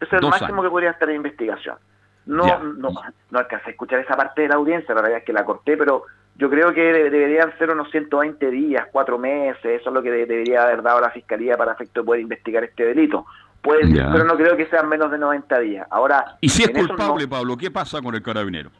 [0.00, 1.76] Ese es el máximo que podría estar en investigación.
[2.24, 2.90] No, no,
[3.30, 5.76] no alcancé a escuchar esa parte de la audiencia, la verdad es que la corté,
[5.76, 6.04] pero
[6.36, 10.62] yo creo que deberían ser unos 120 días, cuatro meses, eso es lo que debería
[10.62, 13.26] haber dado la Fiscalía para efecto de poder investigar este delito.
[13.60, 15.86] Puede, pero no creo que sean menos de 90 días.
[15.90, 17.56] Ahora, ¿Y si es culpable, Pablo?
[17.56, 18.70] ¿Qué pasa con el carabinero?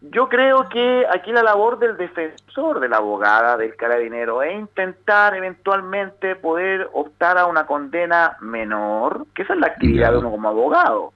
[0.00, 5.34] Yo creo que aquí la labor del defensor, de la abogada, del carabinero, es intentar
[5.34, 10.48] eventualmente poder optar a una condena menor, que esa es la actividad de uno como
[10.48, 11.12] abogado.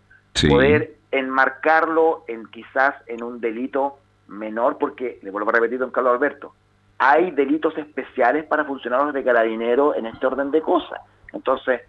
[0.48, 6.14] Poder enmarcarlo en quizás en un delito menor porque, le vuelvo a repetir, don Carlos
[6.14, 6.54] Alberto,
[6.98, 11.00] hay delitos especiales para funcionarios de carabinero en este orden de cosas.
[11.32, 11.82] Entonces,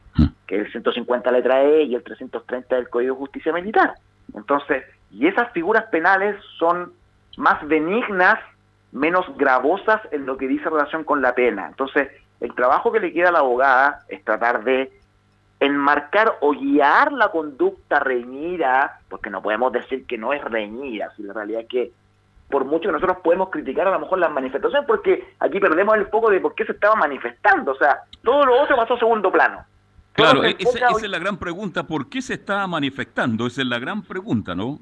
[0.46, 3.94] que el 150 letra E y el 330 del Código de Justicia Militar.
[4.34, 6.94] Entonces, y esas figuras penales son
[7.38, 8.40] más benignas,
[8.92, 11.68] menos gravosas en lo que dice relación con la pena.
[11.68, 14.92] Entonces, el trabajo que le queda a la abogada es tratar de
[15.60, 21.24] enmarcar o guiar la conducta reñida, porque no podemos decir que no es reñida, si
[21.24, 21.92] la realidad es que
[22.50, 26.08] por mucho que nosotros podemos criticar a lo mejor las manifestaciones, porque aquí perdemos el
[26.08, 27.72] foco de por qué se estaba manifestando.
[27.72, 29.64] O sea, todo lo otro pasó a segundo plano.
[30.14, 31.84] Claro, e-, esa, es la gran pregunta.
[31.84, 33.48] ¿Por qué se estaba manifestando?
[33.48, 34.80] Esa es la gran pregunta, ¿no?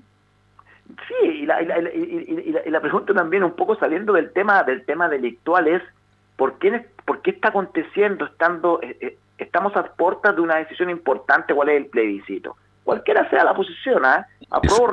[1.07, 5.67] Sí, y la, y la, pregunta también un poco saliendo del tema del tema delictual
[5.67, 5.83] es
[6.35, 10.89] ¿por qué, por qué está aconteciendo estando eh, eh, estamos a puertas de una decisión
[10.89, 12.57] importante cuál es el plebiscito?
[12.83, 14.25] Cualquiera sea la posición, ¿ah?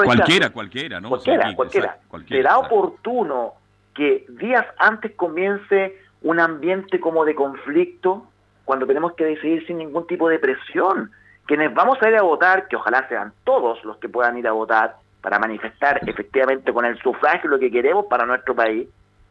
[0.05, 1.09] Cualquiera, cualquiera, ¿no?
[1.09, 1.99] Cualquiera, cualquiera.
[2.29, 3.55] ¿Será oportuno
[3.95, 8.27] que días antes comience un ambiente como de conflicto
[8.67, 11.11] cuando tenemos que decidir sin ningún tipo de presión?
[11.47, 14.53] Quienes vamos a ir a votar, que ojalá sean todos los que puedan ir a
[14.53, 18.87] votar, para manifestar efectivamente con el sufragio lo que queremos para nuestro país,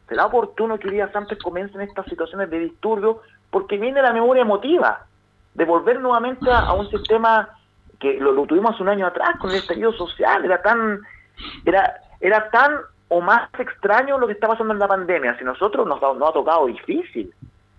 [0.06, 5.06] será oportuno que días antes comiencen estas situaciones de disturbio porque viene la memoria emotiva
[5.54, 7.48] de volver nuevamente a, un sistema
[7.98, 11.00] que lo, tuvimos un año atrás con el estallido social, era tan,
[11.64, 12.74] era, era tan
[13.08, 16.32] o más extraño lo que está pasando en la pandemia, si nosotros nos, nos ha
[16.34, 17.32] tocado difícil.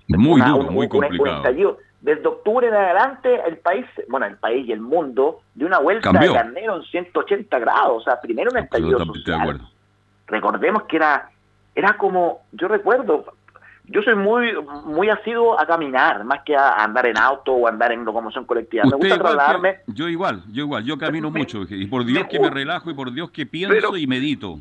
[0.08, 4.82] Muy duro, muy complicado desde octubre en adelante el país, bueno, el país y el
[4.82, 8.02] mundo, de una vuelta de carnero en 180 grados.
[8.02, 9.62] O sea, primero un estallido social.
[10.28, 11.30] Recordemos que era,
[11.74, 13.26] era como, yo recuerdo,
[13.86, 14.54] yo soy muy
[14.86, 18.84] muy asiduo a caminar, más que a andar en auto o andar en locomoción colectiva.
[18.84, 19.80] Me gusta trasladarme.
[19.88, 21.64] yo igual, yo igual, yo camino mucho.
[21.70, 24.60] Y por Dios que me relajo y por Dios que pienso y medito.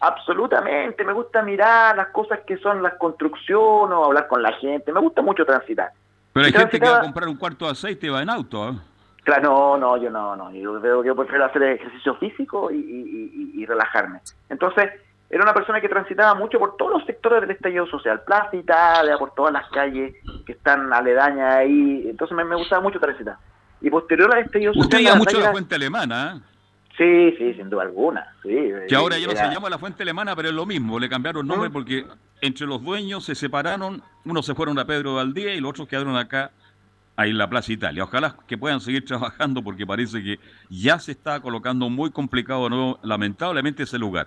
[0.00, 4.92] Absolutamente, me gusta mirar las cosas que son las construcciones, o hablar con la gente,
[4.92, 5.90] me gusta mucho transitar.
[6.32, 8.70] Pero hay gente que va a comprar un cuarto de aceite y va en auto,
[8.70, 8.72] ¿eh?
[9.24, 10.52] Claro, no, no, yo no, no.
[10.52, 14.20] Yo, yo prefiero hacer ejercicio físico y, relajarme.
[14.48, 14.90] Entonces,
[15.30, 19.16] era una persona que transitaba mucho por todos los sectores del estallido social, Plaza Italia,
[19.18, 22.06] por todas las calles que están aledañas ahí.
[22.08, 23.36] Entonces, me, gustaba mucho transitar.
[23.80, 24.86] Y posterior al estallido social...
[24.86, 26.51] Usted iba mucho a la fuente alemana, ¿eh?
[26.96, 28.26] Sí, sí, sin duda alguna.
[28.42, 28.54] Sí,
[28.88, 30.98] que ahora ya no se llama la fuente alemana, pero es lo mismo.
[30.98, 31.72] Le cambiaron nombre ¿Mm?
[31.72, 32.04] porque
[32.40, 34.02] entre los dueños se separaron.
[34.24, 36.50] Unos se fueron a Pedro Valdía y los otros quedaron acá,
[37.16, 38.04] ahí en la Plaza Italia.
[38.04, 42.98] Ojalá que puedan seguir trabajando porque parece que ya se está colocando muy complicado, ¿no?
[43.02, 44.26] lamentablemente, ese lugar.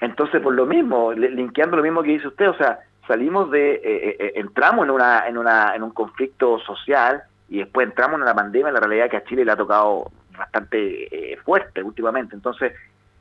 [0.00, 3.80] Entonces, por lo mismo, linkeando lo mismo que dice usted, o sea, salimos de, eh,
[3.84, 8.26] eh, eh, entramos en, una, en, una, en un conflicto social y después entramos en
[8.26, 12.34] la pandemia, la realidad que a Chile le ha tocado bastante eh, fuerte últimamente.
[12.34, 12.72] Entonces,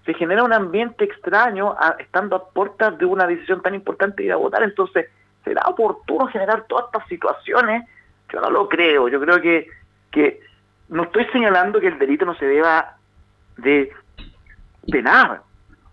[0.06, 4.34] se genera un ambiente extraño estando a puertas de una decisión tan importante de ir
[4.34, 4.64] a votar.
[4.64, 5.10] Entonces,
[5.44, 7.88] ¿será oportuno generar todas estas situaciones?
[8.32, 9.08] Yo no lo creo.
[9.08, 9.68] Yo creo que,
[10.12, 10.42] que
[10.90, 12.98] no estoy señalando que el delito no se deba
[13.58, 13.92] de
[14.92, 15.42] penar,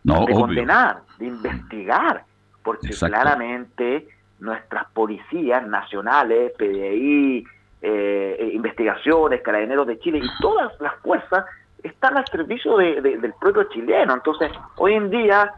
[0.03, 2.25] de condenar, de investigar,
[2.63, 4.09] porque claramente
[4.41, 7.45] nuestras policías nacionales, PDI,
[7.83, 11.45] eh, eh, investigaciones, carabineros de Chile y todas las fuerzas
[11.83, 14.14] están al servicio del propio chileno.
[14.14, 15.55] Entonces, hoy en día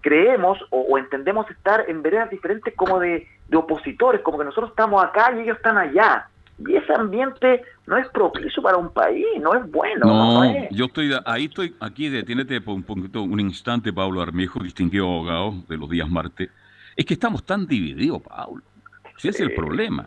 [0.00, 5.32] creemos o, entendemos estar en veredas diferentes como de, opositores, como que nosotros estamos acá
[5.36, 6.28] y ellos están allá.
[6.58, 10.06] Y ese ambiente no es propicio para un país, no es bueno.
[10.06, 15.06] No, yo estoy ahí, estoy aquí, deténete por un, poquito, un instante, Pablo Armejo, distinguido
[15.06, 16.50] abogado de los días martes.
[16.96, 18.62] Es que estamos tan divididos, Pablo.
[19.18, 20.06] Ese es el problema.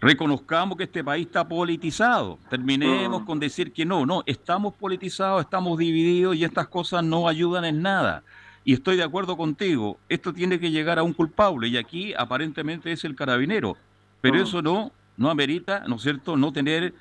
[0.00, 2.38] Reconozcamos que este país está politizado.
[2.50, 3.24] Terminemos mm.
[3.24, 7.80] con decir que no, no, estamos politizados, estamos divididos y estas cosas no ayudan en
[7.80, 8.22] nada.
[8.64, 12.92] Y estoy de acuerdo contigo, esto tiene que llegar a un culpable y aquí aparentemente
[12.92, 13.76] es el carabinero.
[14.20, 14.42] Pero mm.
[14.42, 16.92] eso no, no amerita, ¿no es cierto?, no tener,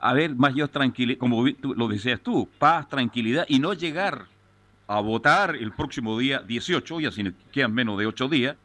[0.00, 4.26] a ver, más yo tranquilidad, como lo decías tú, paz, tranquilidad y no llegar
[4.88, 8.56] a votar el próximo día 18, ya si quedan menos de 8 días,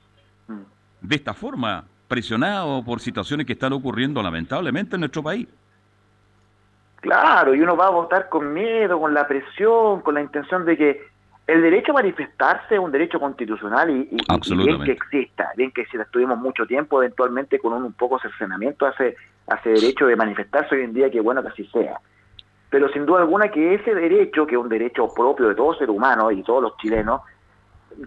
[0.48, 1.08] mm.
[1.08, 5.48] de esta forma presionado por situaciones que están ocurriendo lamentablemente en nuestro país.
[7.02, 10.76] Claro, y uno va a votar con miedo, con la presión, con la intención de
[10.76, 11.16] que
[11.48, 14.18] el derecho a manifestarse es un derecho constitucional y,
[14.56, 19.16] bien que exista, bien que si estuvimos mucho tiempo eventualmente con un, poco cercenamiento hace
[19.48, 22.00] ese derecho de manifestarse hoy en día, que bueno que así sea.
[22.72, 25.92] Pero sin duda alguna que ese derecho, que es un derecho propio de todo ser
[25.92, 27.22] humano y todos los chilenos,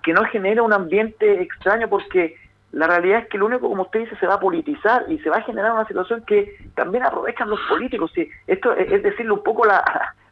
[0.02, 2.34] que no genera un ambiente extraño porque
[2.72, 5.30] la realidad es que lo único, como usted dice, se va a politizar y se
[5.30, 8.12] va a generar una situación que también aprovechan los políticos.
[8.46, 9.78] Esto es, decirle un poco la,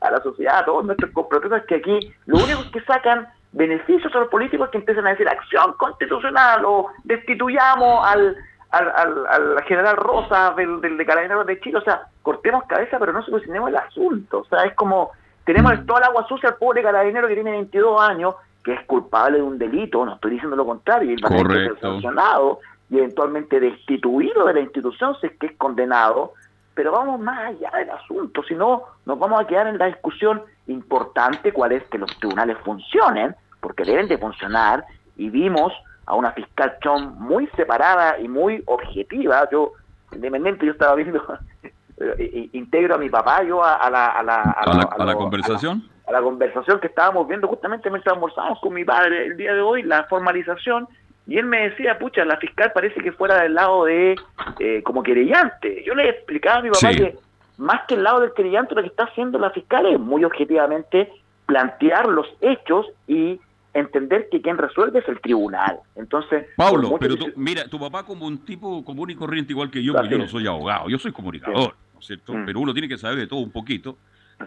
[0.00, 4.18] a la sociedad, a todos nuestros compatriotas, que aquí lo único que sacan beneficios a
[4.18, 8.36] los políticos es que empiezan a decir acción constitucional o destituyamos al,
[8.70, 11.78] al, al, general Rosa del, del de Carabineros de Chile.
[11.78, 14.40] O sea, cortemos cabeza, pero no solucionemos el asunto.
[14.40, 15.12] O sea, es como
[15.46, 15.86] tenemos mm.
[15.86, 18.34] todo el agua sucia al pobre carabinero que tiene 22 años
[18.66, 21.78] que es culpable de un delito, no estoy diciendo lo contrario, y va a ser
[21.80, 22.58] sancionado
[22.90, 26.32] y eventualmente destituido de la institución si es que es condenado,
[26.74, 30.42] pero vamos más allá del asunto, si no nos vamos a quedar en la discusión
[30.66, 34.84] importante cuál es que los tribunales funcionen, porque deben de funcionar
[35.16, 35.72] y vimos
[36.06, 39.48] a una fiscal Chon muy separada y muy objetiva.
[39.52, 39.74] Yo,
[40.10, 41.22] independiente, yo estaba viendo,
[41.98, 45.88] eh, integro a mi papá yo a, la, a la, a, la, conversación.
[46.06, 49.60] A la, conversación que estábamos viendo justamente mientras almorzábamos con mi padre el día de
[49.60, 50.86] hoy, la formalización,
[51.26, 54.14] y él me decía, pucha, la fiscal parece que fuera del lado de
[54.60, 55.82] eh, como querellante.
[55.84, 57.16] Yo le explicaba a mi papá que
[57.58, 61.10] más que el lado del querellante, lo que está haciendo la fiscal es muy objetivamente
[61.46, 63.40] plantear los hechos y
[63.72, 65.78] entender que quien resuelve es el tribunal.
[65.94, 69.92] Entonces, Pablo, pero mira, tu papá como un tipo común y corriente igual que yo,
[69.92, 72.32] porque yo no soy abogado, yo soy comunicador, ¿no es cierto?
[72.32, 72.46] Mm.
[72.46, 73.96] Pero uno tiene que saber de todo un poquito.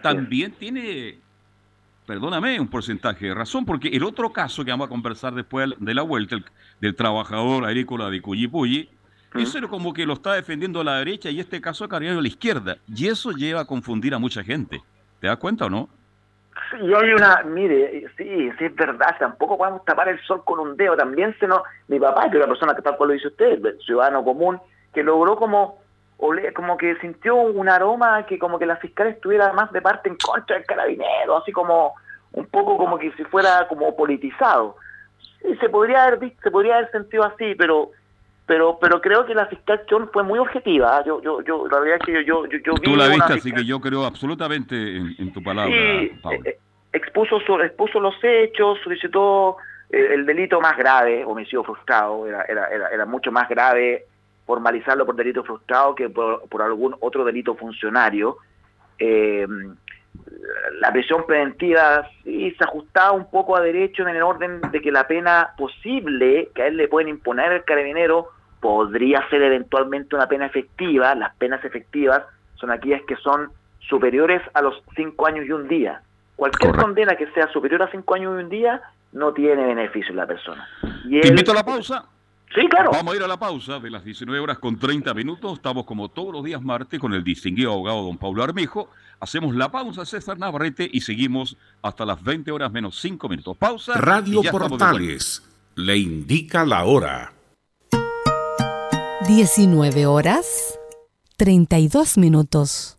[0.02, 1.18] También tiene,
[2.10, 5.94] perdóname, un porcentaje de razón, porque el otro caso que vamos a conversar después de
[5.94, 6.44] la vuelta, el,
[6.80, 8.90] del trabajador agrícola de Cuyipulli,
[9.32, 9.38] mm.
[9.38, 12.00] eso era como que lo está defendiendo a la derecha y este caso ha a
[12.00, 12.78] la izquierda.
[12.88, 14.82] Y eso lleva a confundir a mucha gente.
[15.20, 15.88] ¿Te das cuenta o no?
[16.72, 20.76] Sí, hay una, mire, sí, sí es verdad, tampoco podemos tapar el sol con un
[20.76, 23.28] dedo, también se nos, mi papá, que es la persona que tal cual lo dice
[23.28, 24.58] usted, el ciudadano común,
[24.92, 25.78] que logró como,
[26.54, 30.16] como que sintió un aroma que como que la fiscal estuviera más de parte en
[30.16, 31.94] contra del carabinero, así como,
[32.32, 34.76] un poco como que si fuera como politizado.
[35.40, 37.90] Sí, se podría haber visto, se podría haber sentido así, pero
[38.46, 41.02] pero pero creo que la fiscal Chon fue muy objetiva.
[41.04, 43.64] Yo yo yo la verdad es que yo yo, yo, Tú la viste, así que
[43.64, 46.12] yo creo absolutamente en, tu palabra, sí,
[46.44, 46.58] eh,
[46.92, 49.56] expuso expuso los hechos, solicitó
[49.88, 54.06] eh, el delito más grave, homicidio frustrado, era era era, era mucho más grave
[54.50, 58.38] formalizarlo por delito frustrado que por, por algún otro delito funcionario.
[58.98, 59.46] Eh,
[60.80, 64.90] la prisión preventiva sí se ajustaba un poco a derecho en el orden de que
[64.90, 70.26] la pena posible que a él le pueden imponer el carabinero podría ser eventualmente una
[70.26, 71.14] pena efectiva.
[71.14, 72.24] Las penas efectivas
[72.56, 73.52] son aquellas que son
[73.88, 76.02] superiores a los cinco años y un día.
[76.34, 78.82] Cualquier condena que sea superior a cinco años y un día
[79.12, 80.68] no tiene beneficio en la persona.
[81.04, 82.04] Y Te invito a la pausa.
[82.54, 82.90] Sí, claro.
[82.92, 85.54] Vamos a ir a la pausa de las 19 horas con 30 minutos.
[85.54, 88.90] Estamos como todos los días martes con el distinguido abogado don Pablo Armejo.
[89.20, 93.56] Hacemos la pausa, César Navarrete, y seguimos hasta las 20 horas menos 5 minutos.
[93.56, 93.94] Pausa.
[93.94, 95.42] Radio Portales
[95.76, 97.32] le indica la hora.
[99.28, 100.78] 19 horas
[101.36, 102.98] 32 minutos.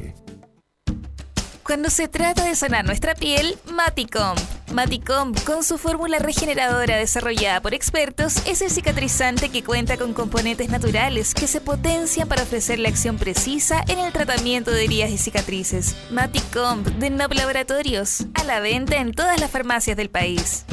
[1.71, 4.35] Cuando se trata de sanar nuestra piel, Maticom.
[4.73, 10.67] Maticom, con su fórmula regeneradora desarrollada por expertos, es el cicatrizante que cuenta con componentes
[10.67, 15.17] naturales que se potencian para ofrecer la acción precisa en el tratamiento de heridas y
[15.17, 15.95] cicatrices.
[16.11, 20.65] Maticom de Nob Laboratorios, a la venta en todas las farmacias del país.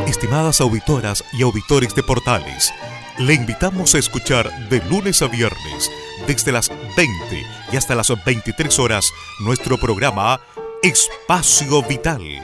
[0.07, 2.73] Estimadas auditoras y auditores de Portales,
[3.19, 5.91] le invitamos a escuchar de lunes a viernes,
[6.27, 7.13] desde las 20
[7.71, 10.41] y hasta las 23 horas, nuestro programa
[10.81, 12.43] Espacio Vital.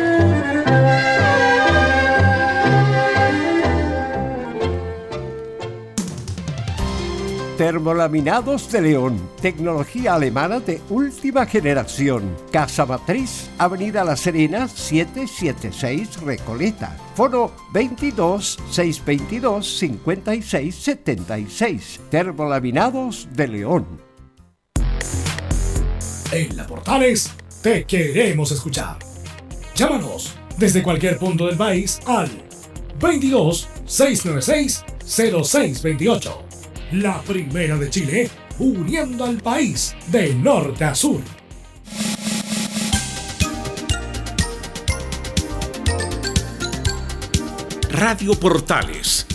[7.61, 12.35] Termolaminados de León, tecnología alemana de última generación.
[12.51, 16.97] Casa Matriz, Avenida La Serena, 776 Recoleta.
[17.13, 21.99] Foro 22 622 56 76.
[22.09, 23.85] Termolaminados de León.
[26.31, 27.29] En la Portales
[27.61, 28.97] te queremos escuchar.
[29.75, 32.27] Llámanos desde cualquier punto del país al
[32.99, 36.50] 22 696 0628
[36.91, 38.29] la primera de Chile,
[38.59, 41.21] uniendo al país de norte a sur.
[47.91, 49.25] Radio Portales,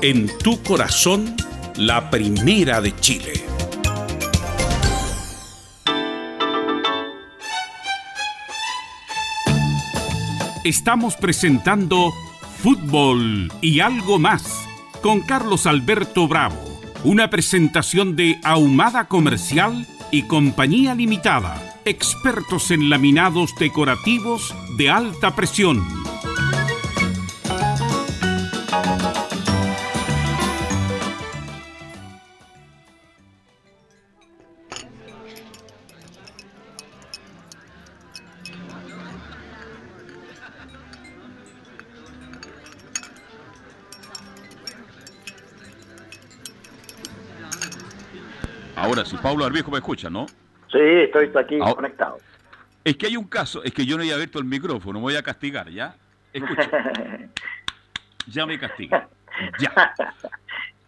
[0.00, 1.34] en tu corazón,
[1.76, 3.32] la primera de Chile.
[10.64, 12.12] Estamos presentando
[12.62, 14.44] Fútbol y algo más
[15.00, 16.71] con Carlos Alberto Bravo
[17.04, 26.01] una presentación de Ahumada Comercial y Compañía Limitada, expertos en laminados decorativos de alta presión.
[49.32, 50.26] Pablo Arbijo me escucha, ¿no?
[50.70, 52.18] Sí, estoy aquí conectado.
[52.84, 55.16] Es que hay un caso, es que yo no he abierto el micrófono, me voy
[55.16, 55.94] a castigar, ¿ya?
[56.34, 56.68] Escucha.
[58.26, 59.08] ya me castiga.
[59.58, 59.94] Ya.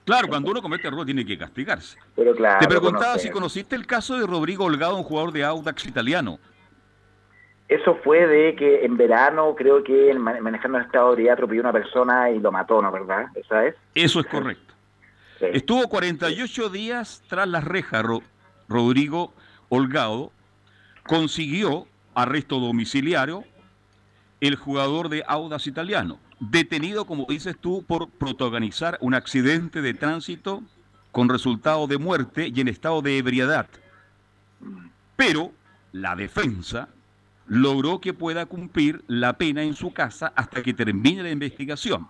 [0.04, 1.96] Claro, cuando uno comete error tiene que castigarse.
[2.14, 5.86] Pero claro, Te preguntaba si conociste el caso de Rodrigo Holgado, un jugador de Audax
[5.86, 6.38] italiano.
[7.66, 11.72] Eso fue de que en verano, creo que manejando el estado de atropelló a una
[11.72, 12.92] persona y lo mató, ¿no?
[12.92, 13.28] ¿Verdad?
[13.34, 13.74] ¿Esa es?
[13.94, 14.74] Eso es correcto.
[15.40, 18.04] Estuvo 48 días tras las rejas
[18.68, 19.32] Rodrigo
[19.68, 20.32] Holgado.
[21.06, 23.44] Consiguió arresto domiciliario
[24.40, 30.62] el jugador de Audas italiano, detenido, como dices tú, por protagonizar un accidente de tránsito
[31.12, 33.68] con resultado de muerte y en estado de ebriedad.
[35.16, 35.52] Pero
[35.92, 36.88] la defensa
[37.46, 42.08] logró que pueda cumplir la pena en su casa hasta que termine la investigación.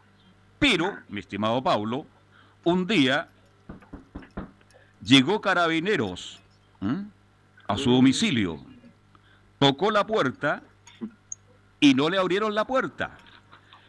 [0.58, 2.06] Pero, mi estimado Paulo,
[2.64, 3.28] un día
[5.02, 6.40] llegó carabineros
[7.66, 8.60] a su domicilio,
[9.58, 10.62] tocó la puerta
[11.80, 13.18] y no le abrieron la puerta.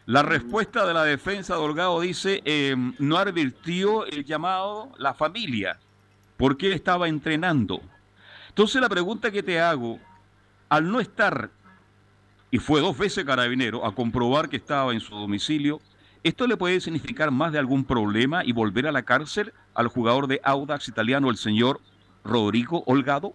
[0.06, 5.78] La respuesta de la defensa de Holgado dice, em, no advirtió el llamado la familia,
[6.36, 7.80] porque él estaba entrenando.
[8.48, 9.98] Entonces la pregunta que te hago,
[10.68, 11.50] al no estar,
[12.50, 15.80] y fue dos veces carabinero, a comprobar que estaba en su domicilio,
[16.26, 20.26] ¿Esto le puede significar más de algún problema y volver a la cárcel al jugador
[20.26, 21.80] de Audax italiano, el señor
[22.26, 23.32] Rodrigo Holgado?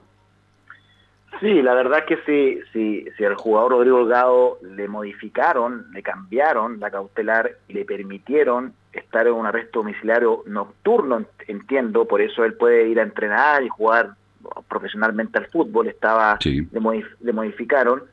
[1.39, 6.79] Sí, la verdad que si, si, si al jugador Rodrigo Holgado le modificaron, le cambiaron
[6.79, 12.53] la cautelar y le permitieron estar en un arresto domiciliario nocturno, entiendo, por eso él
[12.53, 14.15] puede ir a entrenar y jugar
[14.67, 18.03] profesionalmente al fútbol, estaba, le modificaron.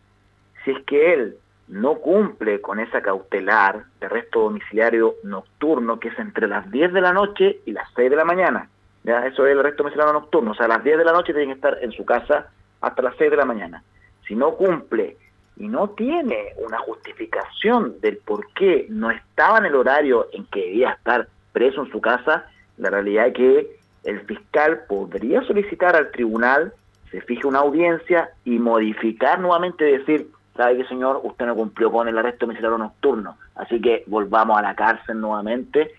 [0.64, 1.36] Si es que él
[1.68, 7.00] no cumple con esa cautelar de arresto domiciliario nocturno, que es entre las 10 de
[7.00, 8.68] la noche y las 6 de la mañana.
[9.08, 10.52] Eso es el arresto domiciliario nocturno.
[10.52, 12.48] O sea, a las 10 de la noche tiene que estar en su casa
[12.80, 13.82] hasta las 6 de la mañana.
[14.26, 15.16] Si no cumple
[15.56, 20.60] y no tiene una justificación del por qué no estaba en el horario en que
[20.60, 22.46] debía estar preso en su casa,
[22.76, 26.72] la realidad es que el fiscal podría solicitar al tribunal,
[27.10, 32.06] se fije una audiencia y modificar nuevamente, decir, sabe que señor, usted no cumplió con
[32.08, 35.92] el arresto domiciliario nocturno, así que volvamos a la cárcel nuevamente,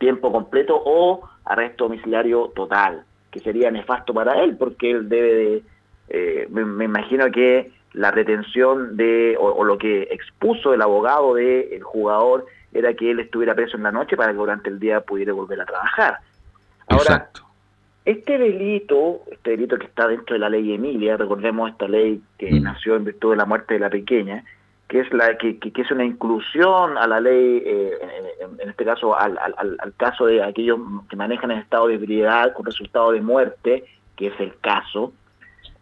[0.00, 5.62] tiempo completo o arresto domiciliario total, que sería nefasto para él, porque él debe de,
[6.08, 12.46] eh, me, imagino que la retención de, o, lo que expuso el abogado del jugador
[12.72, 15.60] era que él estuviera preso en la noche para que durante el día pudiera volver
[15.60, 16.18] a trabajar.
[16.88, 17.30] Ahora,
[18.04, 22.50] este delito, este delito que está dentro de la ley Emilia, recordemos esta ley que
[22.52, 22.62] mm.
[22.62, 24.44] nació en virtud de la muerte de la pequeña,
[24.90, 27.92] que es la que, que, es una inclusión a la ley, eh,
[28.58, 32.66] en, este caso al, al, caso de aquellos que manejan en estado de ebriedad con
[32.66, 33.84] resultado de muerte,
[34.16, 35.12] que es el caso,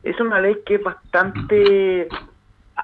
[0.02, 2.06] es una ley que es bastante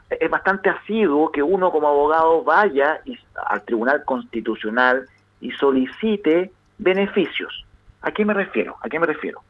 [0.08, 3.02] es bastante asiduo que uno como abogado vaya
[3.46, 5.04] al Tribunal Constitucional
[5.42, 7.66] y solicite beneficios.
[8.00, 8.78] ¿A qué me refiero?
[8.80, 9.42] ¿A qué me refiero?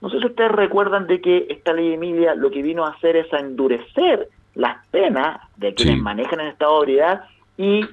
[0.00, 3.16] No sé si ustedes recuerdan de que esta ley Emilia lo que vino a hacer
[3.16, 7.24] es a endurecer las penas de quienes manejan en estado de ebriedad
[7.56, 7.86] y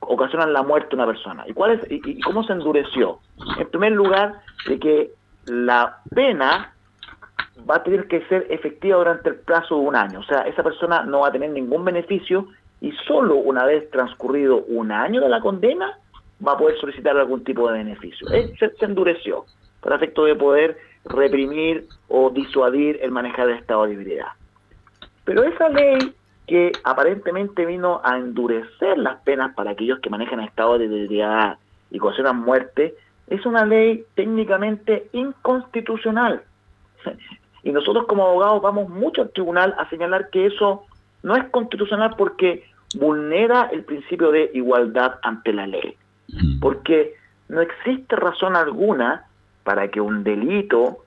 [0.00, 1.44] ocasionan la muerte de una persona.
[1.46, 3.18] ¿Y, cuál es, y, cómo se endureció?
[3.58, 5.10] En primer lugar, de que
[5.46, 6.72] la pena
[7.68, 10.20] va a tener que ser efectiva durante el plazo de un año.
[10.20, 12.48] O sea, esa persona no va a tener ningún beneficio
[12.80, 15.98] y solo una vez transcurrido un año de la condena
[16.46, 18.28] va a poder solicitar algún tipo de beneficio.
[18.32, 19.44] Eh, se, endureció
[19.80, 24.28] para efecto de poder reprimir o disuadir el manejar de estado de debilidad.
[25.28, 26.14] Pero esa ley
[26.46, 31.58] que aparentemente vino a endurecer las penas para aquellos que manejan estado de debilidad
[31.90, 32.94] y causan muerte,
[33.26, 36.42] es una ley técnicamente inconstitucional.
[37.64, 40.86] Y nosotros como abogados vamos mucho al tribunal a señalar que eso
[41.24, 42.64] no es constitucional porque
[42.94, 45.96] vulnera el principio de igualdad ante la ley.
[46.60, 47.14] Porque
[47.48, 49.26] no existe razón alguna
[49.64, 51.04] para que un delito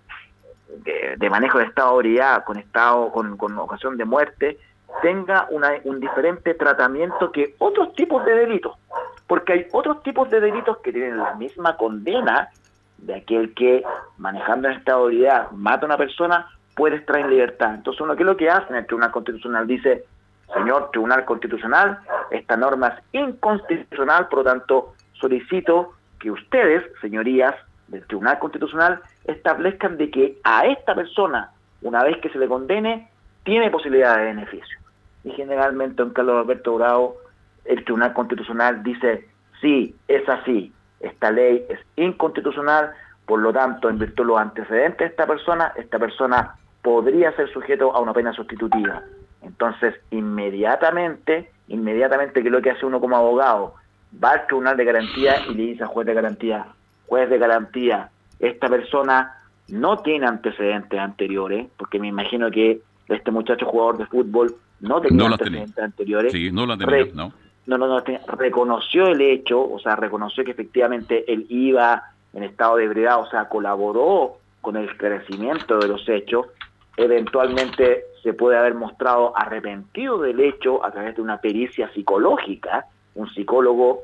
[0.78, 4.58] de, manejo de estado de ebriedad con, estado, con, con ocasión de muerte
[5.02, 8.76] tenga un diferente tratamiento que otros tipos de delitos.
[9.28, 12.50] Porque hay otros tipos de delitos que tienen la misma condena
[12.98, 13.84] de aquel que,
[14.18, 17.76] manejando en estado de ebriedad, mata a una persona, puede estar en libertad.
[17.76, 19.66] Entonces, uno, ¿qué es lo que hace en el Tribunal Constitucional?
[19.66, 20.06] Dice,
[20.54, 22.00] señor Tribunal Constitucional,
[22.30, 27.56] esta norma es inconstitucional, por lo tanto, solicito que ustedes, señorías
[27.92, 33.10] del Tribunal Constitucional, establezcan de que a esta persona, una vez que se le condene,
[33.44, 34.80] tiene posibilidad de beneficio.
[35.24, 37.18] Y generalmente, don Carlos Alberto Bravo,
[37.66, 39.28] el Tribunal Constitucional dice,
[39.60, 42.92] sí, es así, esta ley es inconstitucional,
[43.26, 47.52] por lo tanto, en virtud de los antecedentes de esta persona, esta persona podría ser
[47.52, 49.04] sujeto a una pena sustitutiva.
[49.42, 53.76] Entonces, inmediatamente, inmediatamente que lo que hace uno como abogado,
[54.24, 56.68] va al tribunal de garantía y le dice al juez de garantía,
[57.12, 58.10] juez de garantía,
[58.40, 59.36] esta persona
[59.68, 65.26] no tiene antecedentes anteriores, porque me imagino que este muchacho jugador de fútbol no tenía
[65.26, 66.32] antecedentes anteriores.
[66.32, 67.34] Sí, no lo tenía, ¿no?
[67.66, 68.02] No, no, no,
[68.38, 72.02] reconoció el hecho, o sea, reconoció que efectivamente él iba
[72.34, 76.46] en estado de ebriedad, o sea, colaboró con el esclarecimiento de los hechos,
[76.96, 82.86] eventualmente se puede haber mostrado arrepentido del hecho a través de una pericia psicológica,
[83.16, 84.04] un psicólogo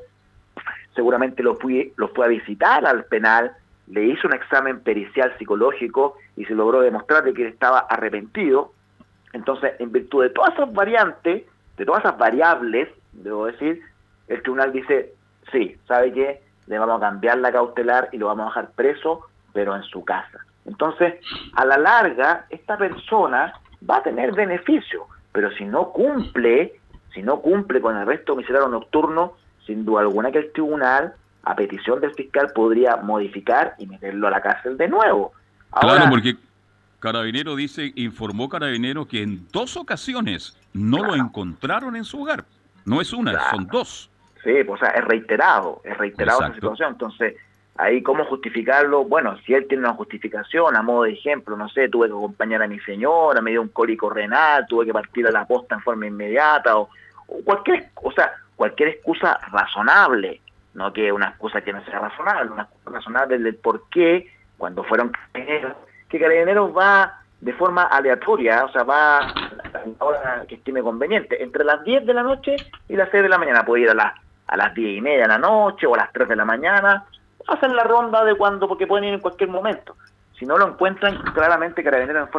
[0.98, 3.52] seguramente lo fue, lo a visitar al penal,
[3.86, 8.72] le hizo un examen pericial psicológico y se logró demostrar de que estaba arrepentido.
[9.32, 11.44] Entonces, en virtud de todas esas variantes,
[11.76, 13.80] de todas esas variables, debo decir,
[14.26, 15.14] el tribunal dice,
[15.52, 16.42] sí, ¿sabe qué?
[16.66, 19.20] Le vamos a cambiar la cautelar y lo vamos a dejar preso,
[19.52, 20.44] pero en su casa.
[20.66, 21.14] Entonces,
[21.54, 23.52] a la larga, esta persona
[23.88, 26.72] va a tener beneficio, pero si no cumple,
[27.14, 29.34] si no cumple con el arresto domiciliario nocturno,
[29.68, 31.14] sin duda alguna que el tribunal,
[31.44, 35.32] a petición del fiscal, podría modificar y meterlo a la cárcel de nuevo.
[35.80, 36.36] claro, porque
[36.98, 42.44] Carabinero dice, informó Carabinero que en dos ocasiones no lo encontraron en su hogar.
[42.84, 44.10] No es una, son dos.
[44.42, 46.92] Sí, pues, o sea, es reiterado, es reiterado esa situación.
[46.92, 47.36] Entonces,
[47.76, 51.88] ahí cómo justificarlo, bueno, si él tiene una justificación, a modo de ejemplo, no sé,
[51.88, 55.30] tuve que acompañar a mi señora, me dio un cólico renal, tuve que partir a
[55.30, 56.88] la posta en forma inmediata, o,
[57.44, 60.42] cualquier, o sea, cualquier excusa razonable,
[60.74, 64.26] no que una excusa que no sea razonable, una excusa razonable del por qué,
[64.58, 65.76] cuando fueron carabineros,
[66.08, 69.32] que carabineros va de forma aleatoria, o sea, va a
[69.72, 72.56] la hora que estime conveniente, entre las 10 de la noche
[72.88, 74.12] y las 6 de la mañana, puede ir a las
[74.48, 77.04] a las 10 y media de la noche o a las 3 de la mañana,
[77.46, 79.94] hacen la ronda de cuando, porque pueden ir en cualquier momento.
[80.38, 82.30] Si no lo encuentran, claramente Carabineros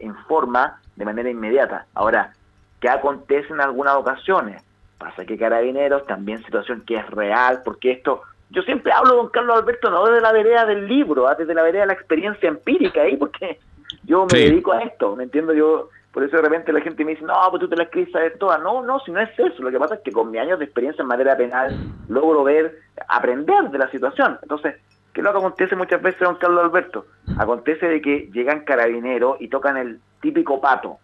[0.00, 1.86] informa, de manera inmediata.
[1.94, 2.32] Ahora,
[2.80, 4.62] ¿qué acontece en algunas ocasiones?
[4.98, 9.58] Pasa que Carabineros, también situación que es real, porque esto, yo siempre hablo con Carlos
[9.58, 11.34] Alberto, no desde la vereda del libro, ¿ah?
[11.34, 13.58] desde la vereda de la experiencia empírica ahí, porque
[14.04, 15.52] yo me dedico a esto, ¿me entiendo?
[15.52, 18.10] Yo por eso de repente la gente me dice, no, pues tú te la escribes
[18.10, 18.58] de todas.
[18.62, 19.62] No, no, si no es eso.
[19.62, 21.76] Lo que pasa es que con mis años de experiencia en materia penal
[22.08, 22.74] logro ver,
[23.06, 24.38] aprender de la situación.
[24.40, 24.76] Entonces,
[25.12, 27.04] ¿qué es lo que acontece muchas veces, don Carlos Alberto?
[27.36, 30.96] Acontece de que llegan carabineros y tocan el típico pato.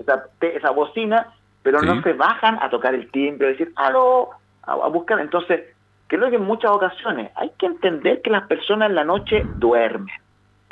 [0.00, 1.32] esa, esa, bocina,
[1.62, 4.30] pero no se bajan a tocar el timbre, a decir, aló,
[4.62, 5.20] a, a buscar.
[5.20, 5.62] Entonces,
[6.08, 9.04] ¿qué es lo que en muchas ocasiones hay que entender que las personas en la
[9.04, 10.08] noche duermen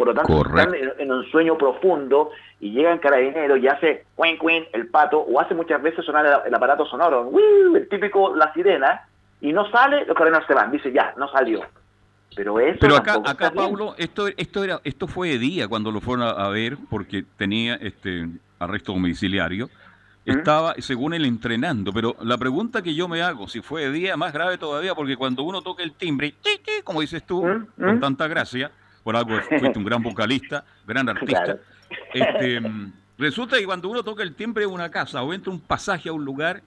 [0.01, 4.64] por lo tanto, están en, un sueño profundo y llegan carabineros y hace queen queen
[4.72, 7.30] el pato, o hace muchas veces sonar el, aparato sonoro,
[7.76, 9.07] el típico la sirena,
[9.43, 11.61] y no sale, los carabineros se van, dice ya, no salió.
[12.34, 16.01] Pero eso Pero acá, acá Pablo, esto, esto era, esto fue de día cuando lo
[16.01, 18.26] fueron a, ver, porque tenía este
[18.59, 19.68] arresto domiciliario.
[20.30, 21.92] Estaba, según él, entrenando.
[21.92, 25.42] Pero la pregunta que yo me hago, si fue día, más grave todavía, porque cuando
[25.42, 26.34] uno toca el timbre,
[26.84, 27.42] como dices tú,
[27.76, 28.70] con tanta gracia,
[29.02, 31.58] por algo fuiste un gran vocalista, gran artista.
[32.12, 32.60] Este,
[33.18, 36.12] resulta que cuando uno toca el timbre de una casa o entra un pasaje a
[36.12, 36.62] un lugar,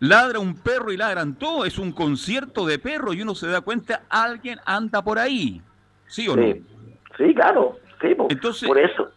[0.00, 3.60] ladra un perro y ladran todo, es un concierto de perros y uno se da
[3.60, 5.62] cuenta, alguien anda por ahí.
[6.06, 6.42] ¿Sí o no?
[7.16, 9.10] Sí, claro, sí, Entonces, por eso,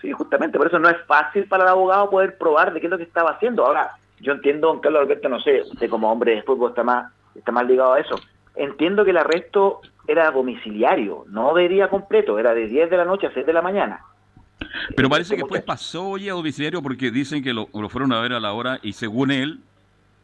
[0.00, 2.90] sí, justamente por eso no es fácil para el abogado poder probar de qué es
[2.90, 3.64] lo que estaba haciendo.
[3.64, 7.12] Ahora, yo entiendo, don Carlos Alberto, no sé, usted como hombre de fútbol está más,
[7.34, 8.16] está más ligado a eso.
[8.54, 13.04] Entiendo que el arresto era domiciliario, no de día completo, era de 10 de la
[13.04, 14.00] noche a 6 de la mañana.
[14.96, 18.32] Pero parece que después pasó hoy a domiciliario porque dicen que lo, fueron a ver
[18.32, 19.60] a la hora y según él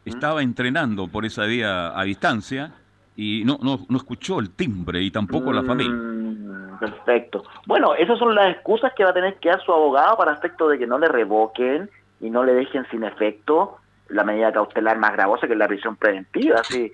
[0.05, 2.73] estaba entrenando por esa día a distancia
[3.15, 5.93] y no, no, no escuchó el timbre y tampoco la familia.
[5.93, 6.48] Mm,
[6.79, 7.43] perfecto.
[7.65, 10.69] Bueno, esas son las excusas que va a tener que dar su abogado para efecto
[10.69, 13.77] de que no le revoquen y no le dejen sin efecto
[14.09, 16.63] la medida cautelar más gravosa que es la prisión preventiva.
[16.63, 16.91] Sí.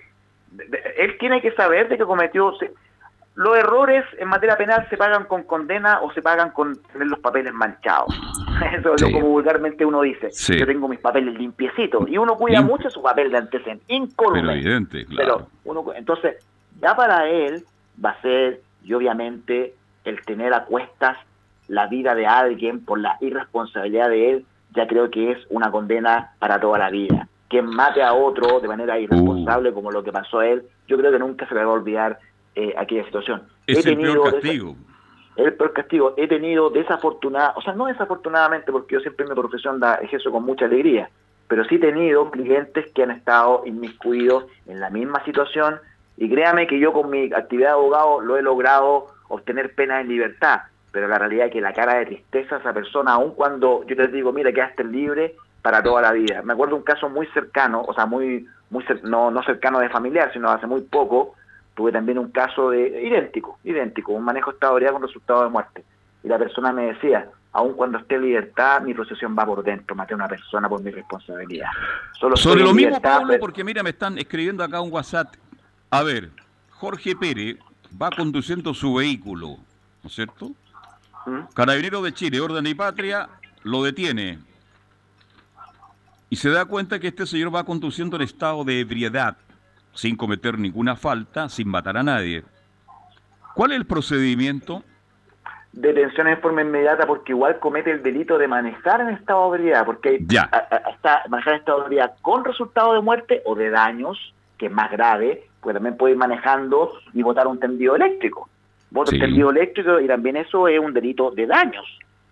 [0.96, 2.52] Él tiene que saber de que cometió...
[3.36, 7.18] Los errores en materia penal se pagan con condena o se pagan con tener los
[7.18, 8.08] papeles manchados.
[8.78, 10.30] Eso es lo como vulgarmente uno dice.
[10.56, 14.40] Yo tengo mis papeles limpiecitos y uno cuida mucho su papel de antecedente, incólume.
[14.40, 15.48] Pero evidente, claro.
[15.64, 16.42] uno, entonces,
[16.80, 17.62] ya para él
[18.02, 19.74] va a ser, y obviamente,
[20.04, 21.18] el tener a cuestas
[21.66, 26.34] la vida de alguien por la irresponsabilidad de él, ya creo que es una condena
[26.38, 27.26] para toda la vida.
[27.48, 29.74] Quien mate a otro de manera irresponsable, uh.
[29.74, 32.20] como lo que pasó a él, yo creo que nunca se le va a olvidar
[32.54, 33.42] eh, aquella situación.
[33.66, 34.76] Es el peor castigo.
[35.34, 36.14] el peor castigo.
[36.16, 40.30] He tenido desafortunada, o sea, no desafortunadamente, porque yo siempre en mi profesión da ejerzo
[40.30, 41.10] con mucha alegría,
[41.48, 45.80] pero sí he tenido clientes que han estado inmiscuidos en la misma situación
[46.16, 50.08] y créame que yo con mi actividad de abogado lo he logrado obtener pena en
[50.08, 53.84] libertad, pero la realidad es que la cara de tristeza a esa persona, aun cuando
[53.86, 56.42] yo les digo, mira, quedaste libre para toda la vida.
[56.42, 60.32] Me acuerdo un caso muy cercano, o sea, muy, muy no, no cercano de familiar,
[60.32, 61.34] sino hace muy poco,
[61.74, 65.84] tuve también un caso de idéntico, idéntico, un manejo de estado con resultado de muerte.
[66.22, 69.94] Y la persona me decía, aun cuando esté en libertad, mi procesión va por dentro,
[69.94, 71.68] maté a una persona por mi responsabilidad.
[72.12, 75.28] Solo Sobre lo mismo, Pablo, porque mira, me están escribiendo acá un WhatsApp.
[75.90, 76.30] A ver,
[76.70, 77.58] Jorge Pérez
[78.00, 79.56] va conduciendo su vehículo,
[80.02, 80.50] ¿no es cierto?
[81.26, 81.40] ¿Mm?
[81.54, 83.28] Carabinero de Chile, Orden y Patria,
[83.62, 84.38] lo detiene.
[86.28, 89.36] Y se da cuenta que este señor va conduciendo en estado de ebriedad
[89.96, 92.44] sin cometer ninguna falta, sin matar a nadie.
[93.54, 94.82] ¿Cuál es el procedimiento?
[95.72, 99.84] Detención en forma inmediata porque igual comete el delito de manejar en estado de ebriedad,
[99.86, 100.50] porque ya.
[100.92, 104.72] está manejar en estado de ebriedad con resultado de muerte o de daños, que es
[104.72, 108.48] más grave, pues también puede ir manejando y botar un tendido eléctrico.
[108.88, 111.84] Bota un tendido eléctrico y también eso es un delito de daños.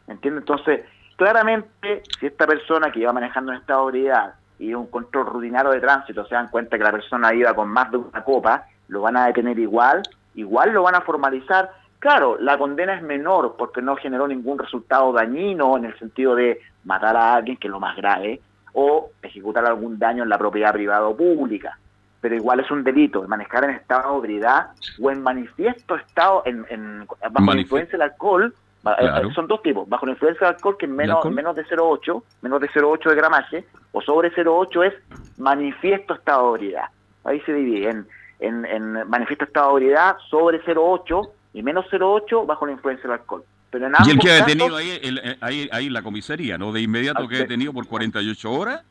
[0.07, 0.43] ¿Entiendes?
[0.43, 0.85] Entonces,
[1.17, 5.73] claramente, si esta persona que iba manejando en estado de ebriedad y un control rutinario
[5.73, 9.01] de tránsito se dan cuenta que la persona iba con más de una copa, lo
[9.01, 10.03] van a detener igual,
[10.37, 11.73] igual lo van a formalizar.
[11.99, 16.61] Claro, la condena es menor porque no generó ningún resultado dañino en el sentido de
[16.85, 18.41] matar a alguien, que es lo más grave,
[18.75, 21.77] o ejecutar algún daño en la propiedad privada o pública.
[22.25, 24.69] Pero igual es un delito, manejar en estado de ebriedad
[24.99, 28.55] o en manifiesto estado, en, en bajo la influencia del alcohol,
[28.99, 32.23] eh, son dos tipos, bajo la influencia del alcohol que es menos, menos de 0,8,
[32.41, 34.95] menos de 0,8 de gramaje, o sobre 0,8 es
[35.37, 36.87] manifiesto estado de ebriedad.
[37.25, 42.65] Ahí se divide en, en, manifiesto estado de ebriedad sobre 0,8 y menos 0,8 bajo
[42.65, 43.45] la influencia del alcohol.
[43.69, 46.73] Pero en ¿Y el que ha detenido ahí, eh, ahí, ahí la comisaría, no?
[46.73, 48.83] De inmediato que ha detenido por 48 horas.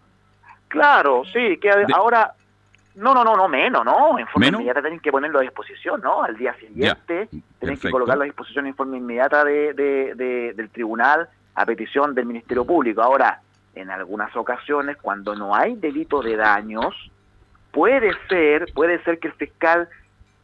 [0.68, 2.36] Claro, sí, que ahora
[2.96, 4.20] no, no, no, no, menos, ¿no?
[4.20, 6.24] En forma inmediata tienen que ponerlo a disposición, ¿no?
[6.24, 7.28] Al día siguiente
[7.60, 12.26] tienen que colocarlo a disposición en forma inmediata de, de, del tribunal a petición del
[12.26, 13.02] Ministerio Público.
[13.02, 13.42] Ahora,
[13.74, 17.12] en algunas ocasiones, cuando no hay delito de daños,
[17.72, 19.90] puede ser, puede ser que el fiscal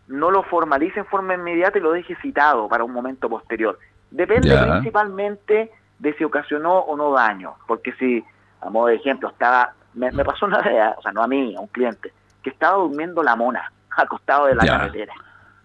[0.08, 3.78] no lo formalice en forma inmediata y lo deje citado para un momento posterior.
[4.10, 8.24] Depende principalmente de si ocasionó o no daño, porque si,
[8.62, 11.56] a modo de ejemplo, estaba, me, me pasó una vez, o sea, no a mí,
[11.56, 12.12] a un cliente,
[12.50, 15.14] que estaba durmiendo la mona, acostado de la carretera,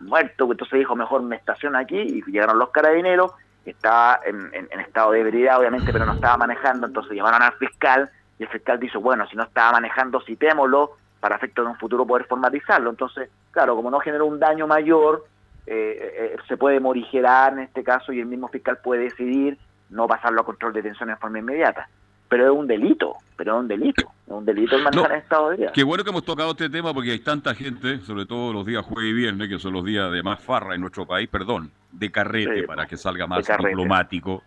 [0.01, 3.33] muerto, entonces dijo, mejor me estaciono aquí, y llegaron los carabineros,
[3.65, 8.43] estaba en, estado de ebriedad, obviamente, pero no estaba manejando, entonces llamaron al fiscal, y
[8.43, 12.27] el fiscal dijo, bueno, si no estaba manejando, citémoslo, para efecto de un futuro poder
[12.27, 12.91] formatizarlo.
[12.91, 15.25] Entonces, claro, como no generó un daño mayor,
[15.67, 19.57] eh, eh, se puede morigerar en este caso y el mismo fiscal puede decidir
[19.89, 21.89] no pasarlo a control de detención en forma inmediata
[22.35, 25.51] pero es un delito, pero es un delito, es un delito el manejar en estado
[25.51, 25.73] de vida.
[25.73, 28.85] Qué bueno que hemos tocado este tema porque hay tanta gente, sobre todo los días
[28.85, 32.11] jueves y viernes, que son los días de más farra en nuestro país, perdón, de
[32.11, 34.43] carrete, para que salga más diplomático.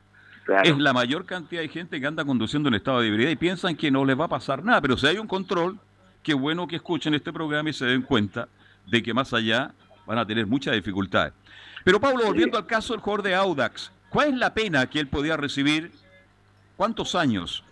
[0.66, 3.78] Es la mayor cantidad de gente que anda conduciendo en estado de ebriedad y piensan
[3.78, 5.80] que no les va a pasar nada, pero si hay un control,
[6.24, 8.50] qué bueno que escuchen este programa y se den cuenta
[8.86, 9.72] de que más allá
[10.06, 11.32] van a tener muchas dificultades.
[11.86, 15.08] Pero Pablo, volviendo al caso del jugador de Audax, ¿cuál es la pena que él
[15.08, 15.94] podía recibir?
[16.76, 17.64] ¿Cuántos años?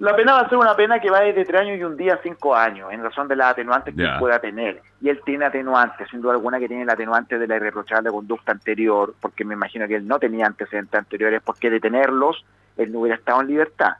[0.00, 2.14] La pena va a ser una pena que va desde tres años y un día
[2.14, 4.80] a cinco años, en razón de las atenuantes que pueda tener.
[5.02, 8.52] Y él tiene atenuantes, sin duda alguna que tiene el atenuante de la irreprochable conducta
[8.52, 12.42] anterior, porque me imagino que él no tenía antecedentes anteriores, porque de tenerlos,
[12.78, 13.92] él no hubiera estado en libertad.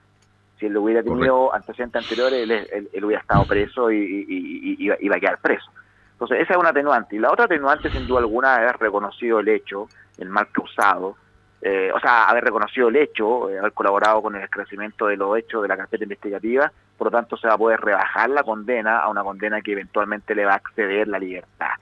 [0.58, 2.48] Si él hubiera tenido antecedentes anteriores,
[2.94, 5.70] él, hubiera estado preso y, iba a quedar preso.
[6.12, 7.16] Entonces, esa es una atenuante.
[7.16, 9.86] Y la otra atenuante, sin duda alguna, es haber reconocido el hecho,
[10.16, 11.16] el mal causado,
[11.62, 15.36] eh, o sea, haber reconocido el hecho, eh, haber colaborado con el esclarecimiento de los
[15.36, 19.00] hechos de la carpeta investigativa, por lo tanto se va a poder rebajar la condena
[19.00, 21.72] a una condena que eventualmente le va a acceder la libertad.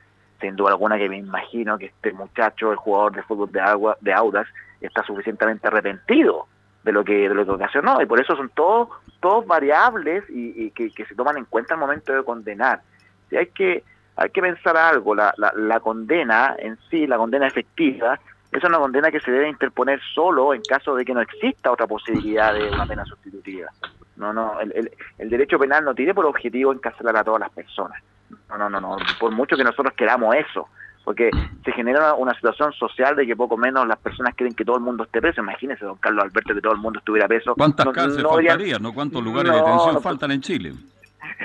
[0.40, 3.96] sin duda alguna que me imagino que este muchacho, el jugador de fútbol de, agua,
[4.00, 4.48] de Audax,
[4.80, 6.46] está suficientemente arrepentido
[6.84, 8.88] de lo que de lo que ocasionó y por eso son todos
[9.20, 12.82] todos variables y, que, se toman en cuenta al momento de condenar.
[13.30, 13.82] Y hay que
[14.16, 18.18] hay que pensar algo, la, la, la condena en sí, la condena efectiva,
[18.52, 21.86] es una condena que se debe interponer solo en caso de que no exista otra
[21.86, 23.70] posibilidad de una pena sustitutiva.
[24.16, 28.02] No, no, el, el, derecho penal no tiene por objetivo encarcelar a todas las personas.
[28.48, 30.68] No, no, no, no, por mucho que nosotros queramos eso,
[31.04, 31.30] porque
[31.64, 34.82] se genera una, situación social de que poco menos las personas quieren que todo el
[34.82, 35.40] mundo esté preso.
[35.40, 37.54] Imagínese, don Carlos Alberto, que todo el mundo estuviera preso.
[37.54, 38.92] ¿Cuántas cárceles faltarían, no?
[38.92, 40.72] ¿Cuántos lugares de detención faltan en Chile?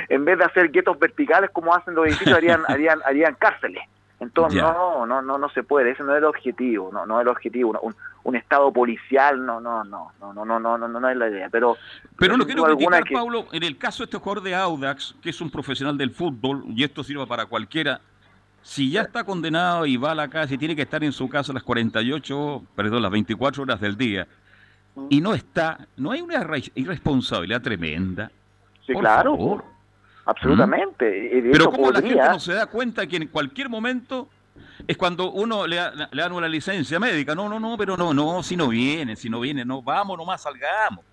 [0.10, 3.84] En vez de hacer guetos verticales como hacen los edificios, harían, harían, harían cárceles.
[4.20, 7.24] Entonces, no, no, no, no se puede, ese no es el objetivo, no, no es
[7.24, 11.10] el objetivo, un, un estado policial, no, no, no, no, no, no, no, no, no
[11.10, 11.76] es la idea, pero...
[12.18, 13.14] Pero no quiero criticar, que...
[13.14, 16.64] Pablo, en el caso de este jugador de Audax, que es un profesional del fútbol,
[16.70, 18.00] y esto sirva para cualquiera,
[18.62, 21.28] si ya está condenado y va a la casa y tiene que estar en su
[21.28, 24.28] casa las 48, perdón, las 24 horas del día,
[25.10, 26.36] y no está, no hay una
[26.76, 28.32] irresponsabilidad tremenda.
[28.86, 29.64] Sí, claro.
[30.26, 31.42] Absolutamente.
[31.52, 34.30] Pero como la gente no se da cuenta que en cualquier momento
[34.88, 35.80] es cuando uno le,
[36.12, 37.36] le dan una licencia médica.
[37.36, 40.44] No, no, no, pero no, no, si no viene, si no viene, no, vamos nomás,
[40.44, 41.06] salgamos.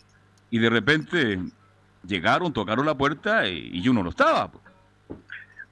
[0.51, 1.39] Y de repente
[2.07, 4.51] llegaron, tocaron la puerta y, uno no estaba.
[4.51, 4.65] Pues.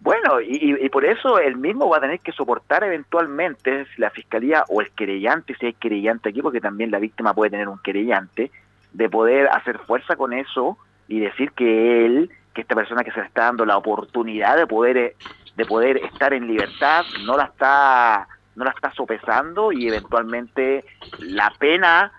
[0.01, 4.81] Bueno, y, por eso el mismo va a tener que soportar eventualmente la fiscalía o
[4.81, 8.51] el querellante, si hay querellante aquí, porque también la víctima puede tener un querellante,
[8.93, 10.79] de poder hacer fuerza con eso
[11.09, 14.67] y decir que él que esta persona que se le está dando la oportunidad de
[14.67, 15.15] poder
[15.57, 20.85] de poder estar en libertad no la está no la está sopesando y eventualmente
[21.21, 22.13] la pena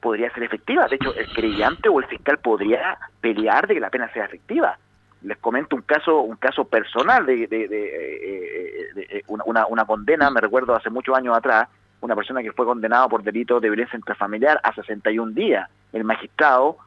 [0.00, 0.86] podría ser efectiva.
[0.88, 4.78] De hecho, el creyente o el fiscal podría pelear de que la pena sea efectiva.
[5.22, 10.40] Les comento un caso un caso personal de, de, de, eh, una, una condena, me
[10.40, 11.68] recuerdo hace muchos años atrás,
[12.00, 15.68] una persona que fue condenada por delito de violencia intrafamiliar a 61 días.
[15.92, 16.78] El magistrado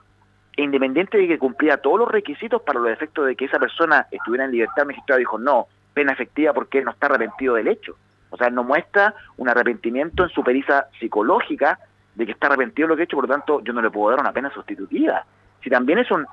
[0.57, 4.45] independiente de que cumplía todos los requisitos para los efectos de que esa persona estuviera
[4.45, 7.95] en libertad, el magistrado dijo no, pena efectiva porque no está arrepentido del hecho.
[8.29, 11.79] O sea, no muestra un arrepentimiento en su pericia psicológica
[12.15, 13.89] de que está arrepentido de lo que ha hecho, por lo tanto yo no le
[13.89, 15.25] puedo dar una pena sustitutiva.
[15.63, 16.25] Si también es un...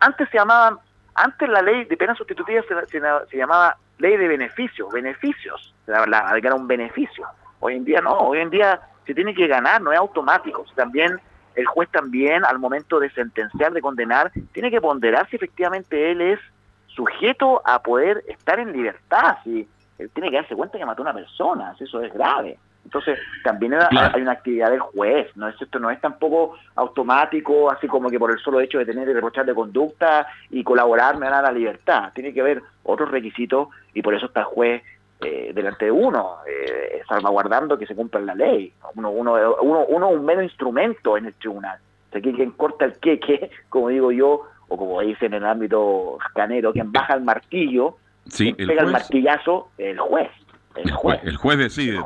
[0.00, 0.78] Antes se llamaba,
[1.14, 6.54] antes la ley de pena sustitutiva se, llamaba ley de beneficios, beneficios, la, la, era
[6.54, 7.26] un beneficio.
[7.60, 10.64] Hoy en día no, hoy en día se tiene que ganar, no es automático.
[10.74, 11.20] También
[11.54, 16.20] el juez también al momento de sentenciar, de condenar, tiene que ponderar si efectivamente él
[16.20, 16.40] es
[16.88, 21.04] sujeto a poder estar en libertad, si él tiene que darse cuenta que mató a
[21.04, 22.58] una persona, si eso es grave.
[22.84, 27.86] Entonces, también hay una actividad del juez, no es esto no es tampoco automático, así
[27.86, 31.28] como que por el solo hecho de tener y reprochar de conducta y colaborar me
[31.28, 32.12] da la libertad.
[32.12, 34.82] Tiene que haber otros requisitos y por eso está el juez
[35.24, 38.72] eh, delante de uno, eh, salvaguardando que se cumpla la ley.
[38.94, 41.78] Uno, uno, uno, uno un mero instrumento en el tribunal.
[42.08, 45.48] O sea, que quien corta el queque, como digo yo, o como dicen en el
[45.48, 47.96] ámbito canero, quien baja el martillo,
[48.26, 50.30] sí, el pega el martillazo, el juez.
[50.76, 52.00] El juez, el juez decide.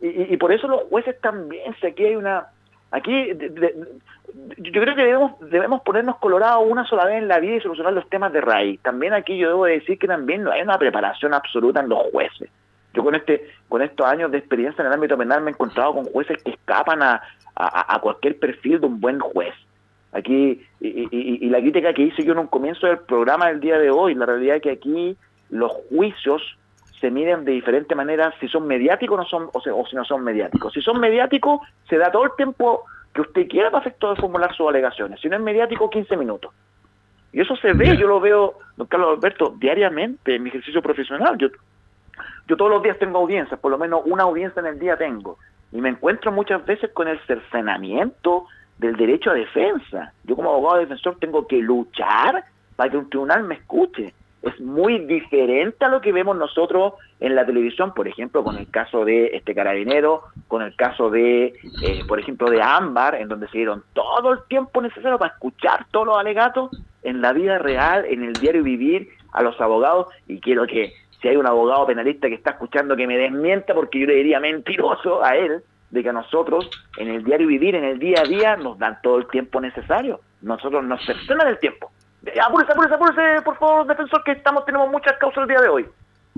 [0.00, 2.46] Y, y, por eso los jueces también, si aquí hay una...
[2.92, 3.32] Aquí
[4.58, 7.94] yo creo que debemos, debemos ponernos colorados una sola vez en la vida y solucionar
[7.94, 8.80] los temas de raíz.
[8.80, 12.50] También aquí yo debo decir que también no hay una preparación absoluta en los jueces.
[12.92, 15.94] Yo con este con estos años de experiencia en el ámbito penal me he encontrado
[15.94, 17.22] con jueces que escapan a,
[17.54, 19.54] a, cualquier perfil de un buen juez.
[20.12, 23.90] Aquí, y, la crítica que hice yo en un comienzo del programa del día de
[23.90, 25.16] hoy, la realidad es que aquí
[25.48, 26.42] los juicios
[27.02, 30.22] se miden de diferente manera si son mediáticos no son, o, o si no son
[30.22, 30.72] mediáticos.
[30.72, 34.54] Si son mediáticos, se da todo el tiempo que usted quiera para efecto de formular
[34.54, 35.20] sus alegaciones.
[35.20, 36.54] Si no es mediático, 15 minutos.
[37.32, 41.36] Y eso se ve, yo lo veo, don Carlos Alberto, diariamente en mi ejercicio profesional.
[41.38, 41.48] Yo,
[42.46, 45.38] yo todos los días tengo audiencias, por lo menos una audiencia en el día tengo.
[45.72, 48.46] Y me encuentro muchas veces con el cercenamiento
[48.78, 50.12] del derecho a defensa.
[50.22, 52.44] Yo como abogado defensor tengo que luchar
[52.76, 57.34] para que un tribunal me escuche es muy diferente a lo que vemos nosotros en
[57.36, 62.04] la televisión, por ejemplo, con el caso de este carabinero, con el caso de, eh,
[62.08, 66.06] por ejemplo, de Ámbar, en donde se dieron todo el tiempo necesario para escuchar todos
[66.06, 66.70] los alegatos
[67.02, 71.28] en la vida real, en el diario vivir a los abogados, y quiero que si
[71.28, 75.24] hay un abogado penalista que está escuchando que me desmienta, porque yo le diría mentiroso
[75.24, 78.56] a él, de que a nosotros en el diario vivir, en el día a día,
[78.56, 80.20] nos dan todo el tiempo necesario.
[80.40, 81.92] Nosotros nos cercenan el tiempo.
[82.44, 85.86] Apúrese, apúrese, apúrese, por favor, defensor, que estamos tenemos muchas causas el día de hoy.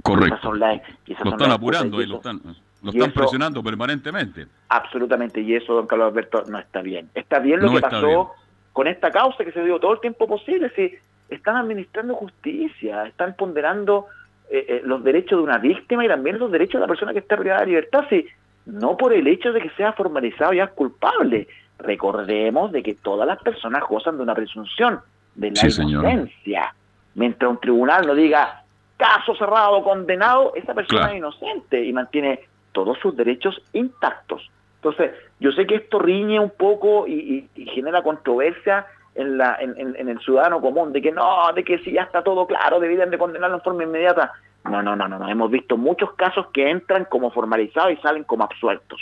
[0.03, 0.53] Correcto.
[0.53, 2.41] lo están apurando y lo están,
[2.82, 4.47] lo están presionando permanentemente.
[4.68, 7.11] Absolutamente, y eso, don Carlos Alberto, no está bien.
[7.14, 8.32] Está bien lo que pasó
[8.72, 10.72] con esta causa que se dio todo el tiempo posible.
[10.74, 10.95] Si
[11.28, 14.07] están administrando justicia, están ponderando
[14.51, 17.20] eh, eh, los derechos de una víctima y también los derechos de la persona que
[17.20, 18.26] está privada de libertad, si
[18.66, 21.47] no por el hecho de que sea formalizado ya es culpable.
[21.78, 25.01] Recordemos de que todas las personas gozan de una presunción
[25.35, 26.74] de la inocencia.
[27.14, 28.64] Mientras un tribunal no diga
[28.97, 32.41] caso cerrado, condenado, esa persona es inocente y mantiene
[32.72, 34.51] todos sus derechos intactos.
[34.76, 40.18] Entonces, yo sé que esto riñe un poco y, genera controversia en, la, en, el
[40.20, 43.57] ciudadano común, de que no, de que si ya está todo claro, deberían de condenarlo
[43.57, 44.32] en forma inmediata.
[44.64, 45.28] No, no, no, no, no.
[45.28, 49.01] Hemos visto muchos casos que entran como formalizados y salen como absueltos.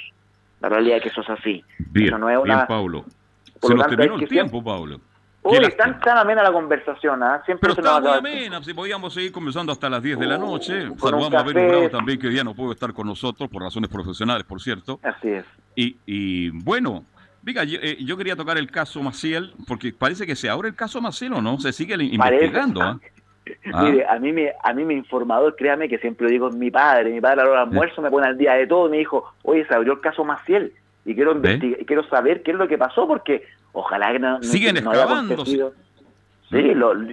[0.60, 1.64] La realidad es que eso es así.
[1.78, 2.54] Bien, no es una...
[2.54, 3.04] bien Pablo.
[3.60, 5.00] se nos terminó el tiempo, Pablo.
[5.44, 7.42] Uy, tan, tan amena la conversación, ¿ah?
[7.44, 10.88] Siempre Pero está muy amena, si podíamos seguir conversando hasta las 10 de la noche.
[10.96, 13.90] Saludamos a Beno Bravo también, que hoy día no pudo estar con nosotros, por razones
[13.90, 15.00] profesionales, por cierto.
[15.02, 15.44] Así es.
[15.74, 17.04] Y, y bueno,
[17.42, 21.00] Venga, eh, yo, quería tocar el caso Maciel, porque parece que se abre el caso
[21.00, 22.80] Maciel o no, se sigue investigando.
[22.80, 23.00] ¿ah?
[23.74, 23.82] ¿ah?
[23.82, 27.10] Mire, a mí, me, a mí mi informador, créame que siempre lo digo, mi padre,
[27.10, 29.32] mi padre a la hora almuerzo me pone al día de todo y me dijo,
[29.42, 30.72] oye, se abrió el caso Maciel
[31.04, 31.40] y quiero
[31.84, 36.62] quiero saber qué es lo que pasó porque ojalá que no, siguen excavando Sí,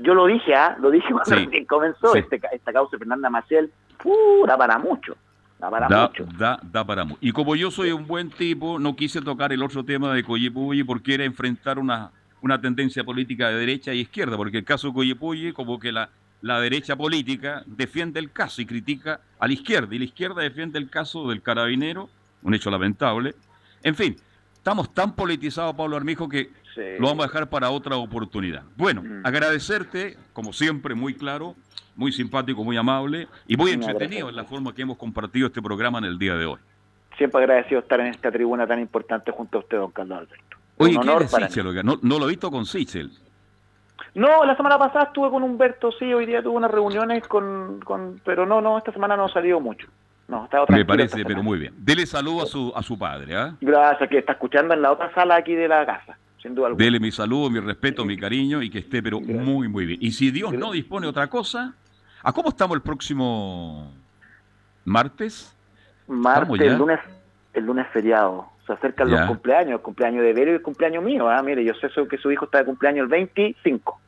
[0.03, 0.75] yo lo dije, ¿ah?
[0.81, 5.15] lo dije cuando comenzó este, esta causa de Fernanda Maciel, pura para mucho.
[5.57, 6.25] Da para mucho.
[6.37, 7.19] Da, para mucho.
[7.21, 10.83] Y como yo soy un buen tipo, no quise tocar el otro tema de Coyipuyi
[10.83, 14.93] porque era enfrentar una, una tendencia política de derecha y izquierda, porque el caso de
[14.93, 16.09] Coyipuyi, como que la,
[16.41, 20.79] la derecha política defiende el caso y critica a la izquierda, y la izquierda defiende
[20.79, 22.09] el caso del carabinero,
[22.41, 23.35] un hecho lamentable.
[23.83, 24.17] En fin,
[24.59, 26.51] estamos tan politizados, Pablo Armijo, que
[26.99, 28.63] lo vamos a dejar para otra oportunidad.
[28.75, 29.25] Bueno, mm.
[29.25, 31.55] agradecerte, como siempre, muy claro,
[31.95, 35.97] muy simpático, muy amable y muy entretenido en la forma que hemos compartido este programa
[35.99, 36.59] en el día de hoy.
[37.17, 40.57] Siempre agradecido estar en esta tribuna tan importante junto a usted, don Carlos Alberto.
[40.77, 41.85] Oye, ¿quién es Sichel?
[41.85, 43.11] No, no, lo he visto con Sichel.
[44.15, 48.21] No, la semana pasada estuve con Humberto, sí, hoy día tuve unas reuniones con, con
[48.23, 49.87] pero no, no, esta semana no ha salido mucho.
[50.29, 51.73] No, está Me parece, pero muy bien.
[51.77, 53.35] Dele saludo a su, a su padre.
[53.35, 53.55] ¿ah?
[53.59, 56.17] Gracias, que está escuchando en la otra sala aquí de la casa.
[56.41, 59.85] Sin duda Dele mi saludo, mi respeto, mi cariño y que esté, pero muy, muy
[59.85, 59.99] bien.
[60.01, 61.73] Y si Dios no dispone otra cosa,
[62.23, 63.93] ¿A cómo estamos el próximo
[64.85, 65.55] martes?
[66.07, 66.99] Martes, el lunes,
[67.53, 68.49] el lunes feriado.
[68.65, 71.29] Se acercan los cumpleaños, el cumpleaños de Vero y el cumpleaños mío.
[71.29, 71.41] ¿ah?
[71.41, 73.99] Mire, yo sé que su hijo está de cumpleaños el 25.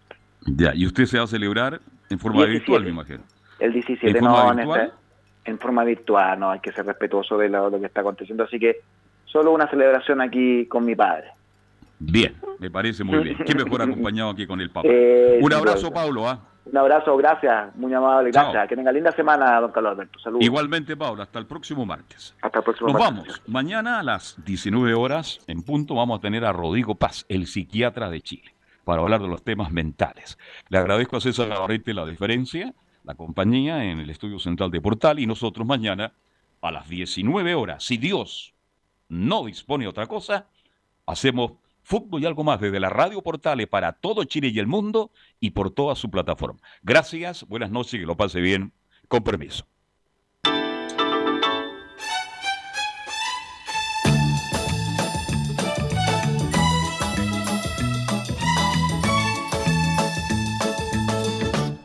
[0.46, 3.22] Ya, y usted se va a celebrar en forma virtual, me imagino.
[3.60, 4.54] El 17, ¿En no,
[5.46, 8.44] en, forma virtual, no, hay que ser respetuoso de lo, que está aconteciendo.
[8.44, 8.82] Así que
[9.26, 11.32] solo una celebración aquí con mi padre.
[12.00, 13.38] Bien, me parece muy bien.
[13.46, 14.88] ¿Qué mejor acompañado aquí con el papá?
[15.42, 16.28] Un abrazo, Pablo.
[16.28, 16.40] ¿ah?
[16.64, 18.68] Un abrazo, gracias, muy amable, gracias.
[18.68, 20.20] Que tenga linda semana, don Carlos Alberto.
[20.20, 20.46] Saludos.
[20.46, 22.36] Igualmente, Paula, hasta el próximo martes.
[22.42, 23.18] Hasta el próximo Nos martes.
[23.18, 23.42] vamos.
[23.48, 28.10] Mañana a las 19 horas, en punto, vamos a tener a Rodrigo Paz, el psiquiatra
[28.10, 30.38] de Chile, para hablar de los temas mentales.
[30.70, 32.74] Le agradezco a César Navarrete la diferencia,
[33.04, 36.14] la compañía en el estudio central de Portal, y nosotros mañana
[36.62, 38.54] a las 19 horas, si Dios
[39.10, 40.48] no dispone otra cosa,
[41.06, 45.12] hacemos Fútbol y algo más desde la Radio Portales para todo Chile y el mundo
[45.40, 46.60] y por toda su plataforma.
[46.84, 48.72] Gracias, buenas noches que lo pase bien.
[49.08, 49.66] Con permiso.